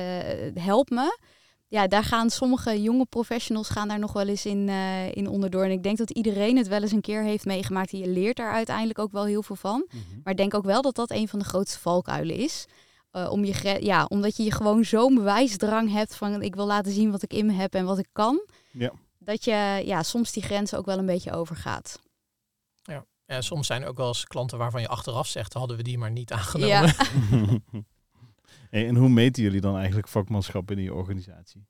[0.53, 1.17] help me.
[1.67, 5.63] Ja, daar gaan sommige jonge professionals gaan daar nog wel eens in, uh, in onderdoor.
[5.63, 7.91] En ik denk dat iedereen het wel eens een keer heeft meegemaakt.
[7.91, 9.85] Je leert daar uiteindelijk ook wel heel veel van.
[9.89, 10.19] Mm -hmm.
[10.23, 12.65] Maar ik denk ook wel dat dat een van de grootste valkuilen is.
[13.29, 17.23] om je, ja, omdat je gewoon zo'n bewijsdrang hebt van ik wil laten zien wat
[17.23, 18.45] ik in me heb en wat ik kan.
[18.71, 18.91] Ja.
[19.17, 21.99] Dat je ja, soms die grenzen ook wel een beetje overgaat.
[23.29, 25.97] Ja, soms zijn er ook wel eens klanten waarvan je achteraf zegt, hadden we die
[25.97, 26.93] maar niet aangenomen.
[28.71, 28.79] Ja.
[28.79, 31.67] en hoe meten jullie dan eigenlijk vakmanschap in die organisatie?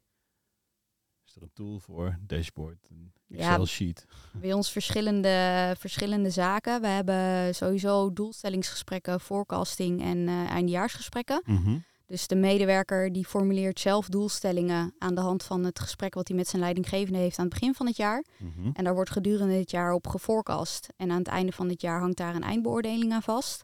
[1.25, 4.05] Is er een tool voor, dashboard, een Excel-sheet?
[4.07, 6.81] Ja, bij ons verschillende, verschillende zaken.
[6.81, 11.41] We hebben sowieso doelstellingsgesprekken, forecasting en uh, eindjaarsgesprekken.
[11.45, 16.27] Mm dus de medewerker die formuleert zelf doelstellingen aan de hand van het gesprek wat
[16.27, 18.23] hij met zijn leidinggevende heeft aan het begin van het jaar.
[18.37, 18.69] Mhm.
[18.73, 20.87] En daar wordt gedurende het jaar op geforecast.
[20.97, 23.63] En aan het einde van het jaar hangt daar een eindbeoordeling aan vast.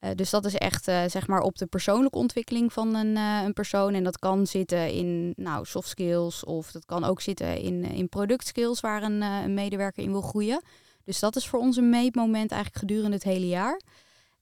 [0.00, 3.40] Uh, dus dat is echt uh, zeg maar op de persoonlijke ontwikkeling van een, uh,
[3.44, 3.94] een, persoon.
[3.94, 8.08] En dat kan zitten in nou, soft skills of dat kan ook zitten in, in
[8.08, 10.62] product skills waar een, een medewerker in wil groeien.
[11.04, 13.80] Dus dat is voor ons een meetmoment eigenlijk gedurende het hele jaar.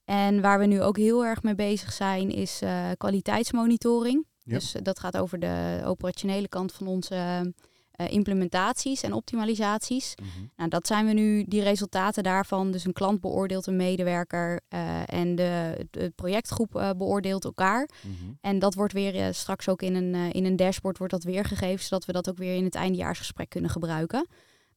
[0.06, 2.62] En waar we nu ook heel erg mee bezig zijn, is
[2.96, 4.26] kwaliteitsmonitoring.
[4.44, 7.52] Dus dat gaat over de operationele kant van onze
[7.96, 10.14] uh, implementaties en optimalisaties.
[10.14, 10.46] Mhm.
[10.56, 12.70] Nou, dat zijn we nu, die resultaten daarvan.
[12.70, 17.88] Dus een klant beoordeelt een medewerker uh, en de, de projectgroep uh, beoordeelt elkaar.
[18.02, 18.32] Mhm.
[18.40, 22.04] En dat wordt weer straks ook in een, in een dashboard wordt dat weergegeven, zodat
[22.04, 24.26] we dat ook weer in het eindejaarsgesprek kunnen gebruiken.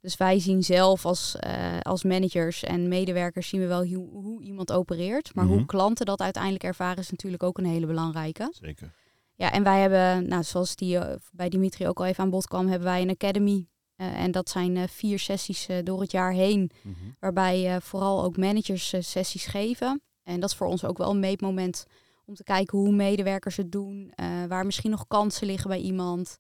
[0.02, 1.36] Dus wij zien zelf als,
[1.82, 5.36] als managers en medewerkers zien we wel hoe, hoe iemand opereert.
[5.36, 5.66] Maar hoe mhm.
[5.66, 8.54] klanten dat uiteindelijk ervaren is natuurlijk ook een hele belangrijke.
[8.62, 8.94] Zeker.
[9.40, 12.48] Ja, en wij hebben, nou, zoals die uh, bij Dimitri ook al even aan bod
[12.48, 13.68] kwam, hebben wij een academy.
[13.98, 17.16] Uh, en dat zijn vier sessies door het jaar heen, mm -hmm.
[17.20, 20.02] waarbij vooral ook managers sessies geven.
[20.24, 21.86] En dat is voor ons ook wel een meetmoment
[22.26, 24.14] om te kijken hoe medewerkers het doen,
[24.48, 26.38] waar misschien nog kansen liggen bij iemand.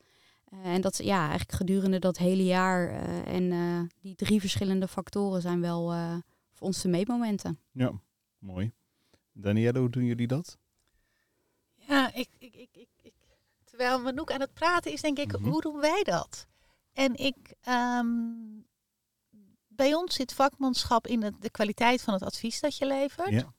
[0.63, 2.89] En dat ja, eigenlijk gedurende dat hele jaar
[3.25, 5.87] en die drie verschillende factoren zijn wel
[6.53, 7.59] voor ons de meetmomenten.
[7.71, 7.91] Ja,
[8.37, 8.71] mooi.
[9.31, 10.57] Danielle, hoe doen jullie dat?
[11.75, 12.69] Ja, ik, ik, ik,
[13.01, 13.13] ik,
[13.63, 15.49] terwijl Manouk aan het praten is, denk ik, mhm.
[15.49, 16.47] hoe doen wij dat?
[16.93, 18.67] En ik, um,
[19.67, 23.29] bij ons zit vakmanschap in de, de, kwaliteit van het advies dat je levert.
[23.29, 23.53] Ja.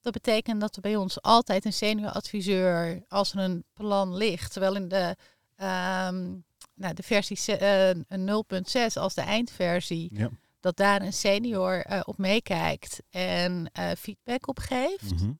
[0.00, 4.52] Dat betekent dat er bij ons altijd een senior adviseur, als er een plan ligt,
[4.52, 5.16] zowel in de,
[5.56, 6.44] um,
[6.74, 10.30] nou, de versie uh, 0.6 als de eindversie, ja.
[10.60, 15.22] dat daar een senior uh, op meekijkt en uh, feedback op geeft.
[15.22, 15.38] Mm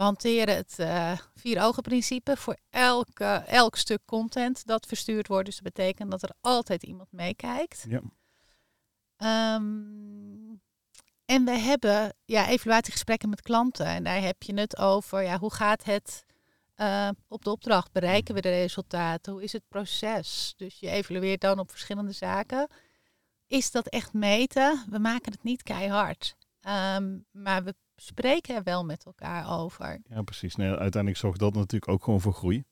[0.00, 0.76] we hanteren het
[1.34, 5.46] vier ogen principe voor elke, elk stuk content dat verstuurd wordt.
[5.46, 7.86] Dus dat betekent dat er altijd iemand meekijkt.
[7.88, 8.00] Ja.
[9.56, 10.60] Um,
[11.24, 13.86] en we hebben ja, evaluatiegesprekken met klanten.
[13.86, 16.24] En daar heb je het over ja, hoe gaat het
[16.80, 17.92] uh, op de opdracht?
[17.92, 19.32] Bereiken we de resultaten?
[19.32, 20.54] Hoe is het proces?
[20.56, 22.68] Dus je evalueert dan op verschillende zaken.
[23.46, 24.84] Is dat echt meten?
[24.90, 26.36] We maken het niet keihard.
[26.96, 30.00] Um, maar we spreken er wel met elkaar over.
[30.08, 30.56] Ja, precies.
[30.56, 32.64] Nee, uiteindelijk zorgt dat natuurlijk ook gewoon voor groei.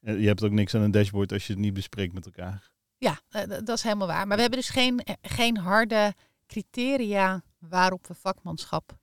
[0.00, 2.70] Eh, je hebt ook niks aan een dashboard als je het niet bespreekt met elkaar.
[2.98, 4.26] Ja, eh, dat is helemaal waar.
[4.26, 6.14] Maar we hebben dus geen, eh, geen harde
[6.46, 8.98] criteria waarop we vakmanschap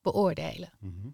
[0.00, 0.70] beoordelen.
[0.78, 1.08] Mhm.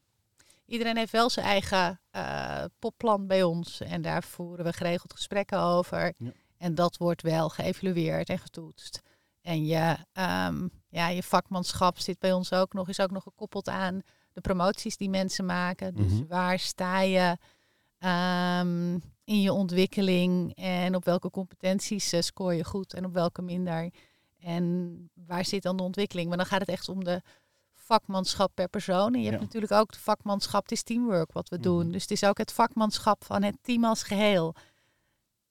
[0.66, 5.60] Iedereen heeft wel zijn eigen uh, popplan bij ons en daar voeren we geregeld gesprekken
[5.60, 6.14] over.
[6.16, 6.32] Ja.
[6.58, 9.02] En dat wordt wel geëvalueerd en getoetst.
[9.40, 13.68] En je, um, ja, je vakmanschap zit bij ons ook nog, is ook nog gekoppeld
[13.68, 14.02] aan
[14.32, 15.94] de promoties die mensen maken.
[15.94, 16.26] Dus mhm.
[16.26, 17.36] waar sta je
[17.98, 23.42] um, in je ontwikkeling en op welke competenties uh, scoor je goed en op welke
[23.42, 23.90] minder.
[24.38, 26.28] En waar zit dan de ontwikkeling?
[26.28, 27.22] Maar dan gaat het echt om de
[27.86, 29.14] vakmanschap per persoon.
[29.14, 31.82] En je hebt natuurlijk ook de vakmanschap, het is teamwork wat we doen.
[31.82, 31.90] Mhm.
[31.90, 34.54] Dus het is ook het vakmanschap van het team als geheel.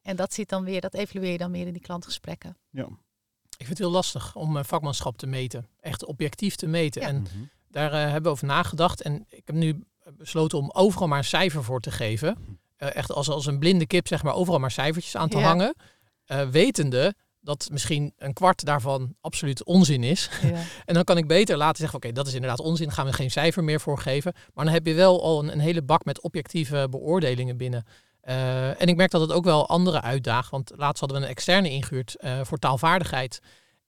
[0.01, 2.57] En dat zit dan weer, dat evalueer je dan meer in die klantgesprekken.
[2.69, 2.88] Ja,
[3.57, 5.67] ik vind het heel lastig om vakmanschap te meten.
[5.79, 7.01] Echt objectief te meten.
[7.01, 7.43] En mhm.
[7.67, 9.01] daar uh, hebben we over nagedacht.
[9.01, 9.83] En ik heb nu
[10.13, 12.59] besloten om overal maar een cijfer voor te geven.
[12.77, 15.75] Uh, echt als, als een blinde kip, zeg maar, overal maar cijfertjes aan te hangen.
[16.27, 17.15] Uh, wetende
[17.46, 20.30] dat misschien een kwart daarvan absoluut onzin is.
[20.41, 20.62] Ja.
[20.86, 23.32] en dan kan ik beter laten zeggen, oké, dat is inderdaad onzin, gaan we geen
[23.32, 24.34] cijfer meer voor geven.
[24.54, 27.86] Maar dan heb je wel al een, een hele bak met objectieve beoordelingen binnen.
[28.24, 30.50] Uh, en ik merk dat het ook wel andere uitdaagt.
[30.50, 33.39] Want laatst hadden we een externe ingehuurd uh, voor taalvaardigheid.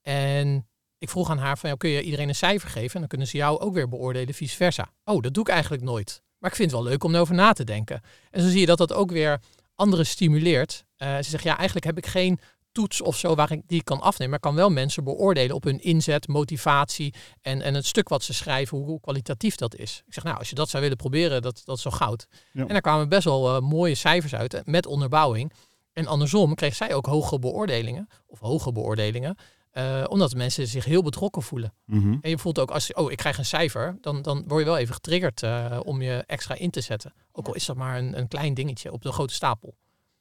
[0.01, 2.93] En ik vroeg aan haar van, ja, kun je iedereen een cijfer geven?
[2.93, 4.91] En dan kunnen ze jou ook weer beoordelen, vice versa.
[5.03, 6.21] Oh, dat doe ik eigenlijk nooit.
[6.37, 8.01] Maar ik vind het wel leuk om erover na te denken.
[8.31, 9.39] En zo zie je dat dat ook weer
[9.75, 10.85] anderen stimuleert.
[10.97, 12.39] Uh, ze zegt, ja, eigenlijk heb ik geen
[12.77, 14.29] toets of zo waar ik die kan afnemen.
[14.29, 18.33] Maar kan wel mensen beoordelen op hun inzet, motivatie en, en het stuk wat ze
[18.33, 20.03] schrijven, hoe, kwalitatief dat is.
[20.05, 22.27] Ik zeg, nou, als je dat zou willen proberen, dat, dat is zo goud.
[22.53, 25.53] En daar kwamen best wel uh, mooie cijfers uit eh, met onderbouwing.
[25.93, 29.35] En andersom kreeg zij ook hoge beoordelingen, of hoge beoordelingen,
[29.73, 31.73] uh, omdat mensen zich heel betrokken voelen.
[31.85, 32.17] Mhm.
[32.21, 34.77] En je voelt ook als oh, ik krijg een cijfer, dan, dan word je wel
[34.77, 37.13] even getriggerd uh, om je extra in te zetten.
[37.31, 39.75] Ook al is dat maar een, een klein dingetje op de grote stapel.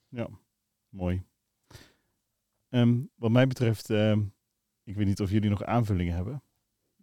[0.08, 0.28] Ja,
[0.88, 1.24] mooi.
[2.70, 4.20] Ehm, wat mij betreft, ehm,
[4.84, 6.42] ik weet niet of jullie nog aanvullingen hebben.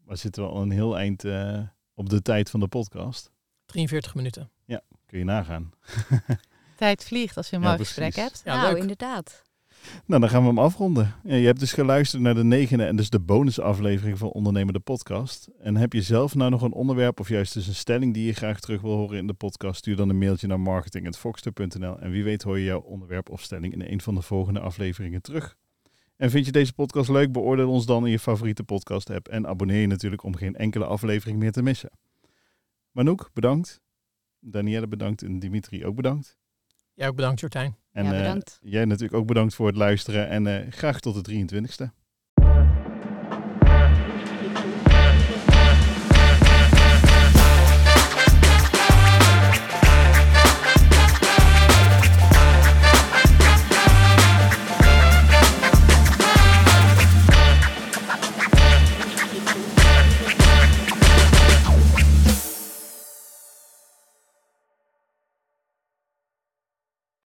[0.06, 1.62] Maar zitten we al een heel eind uh,
[1.94, 3.32] op de tijd van de podcast.
[3.66, 4.52] 43 minuten.
[4.66, 5.72] Ja, kun je nagaan.
[6.76, 8.42] Tijd vliegt als je een mooi gesprek hebt.
[8.46, 9.44] Ja, nou, inderdaad.
[10.06, 11.16] Nou, dan gaan we hem afronden.
[11.24, 15.50] Ja, je hebt dus geluisterd naar de negende en dus de bonusaflevering van Ondernemende Podcast.
[15.60, 18.34] En heb je zelf nou nog een onderwerp of juist dus een stelling die je
[18.34, 19.78] graag terug wil horen in de podcast?
[19.78, 23.74] Stuur dan een mailtje naar marketing.foxter.nl en wie weet hoor je jouw onderwerp of stelling
[23.74, 25.56] in een van de volgende afleveringen terug.
[26.16, 27.32] En vind je deze podcast leuk?
[27.32, 30.86] Beoordeel ons dan in je favoriete podcast app en abonneer je natuurlijk om geen enkele
[30.86, 31.90] aflevering meer te missen.
[32.92, 33.82] Manouk, bedankt.
[34.40, 36.38] Danielle bedankt en Dimitri ook bedankt.
[36.94, 37.83] Jij ook bedankt, Jortijn.
[37.94, 38.36] En ja.
[38.36, 42.03] Uh, jij natuurlijk ook bedankt voor het luisteren en uh, graag tot de 23e.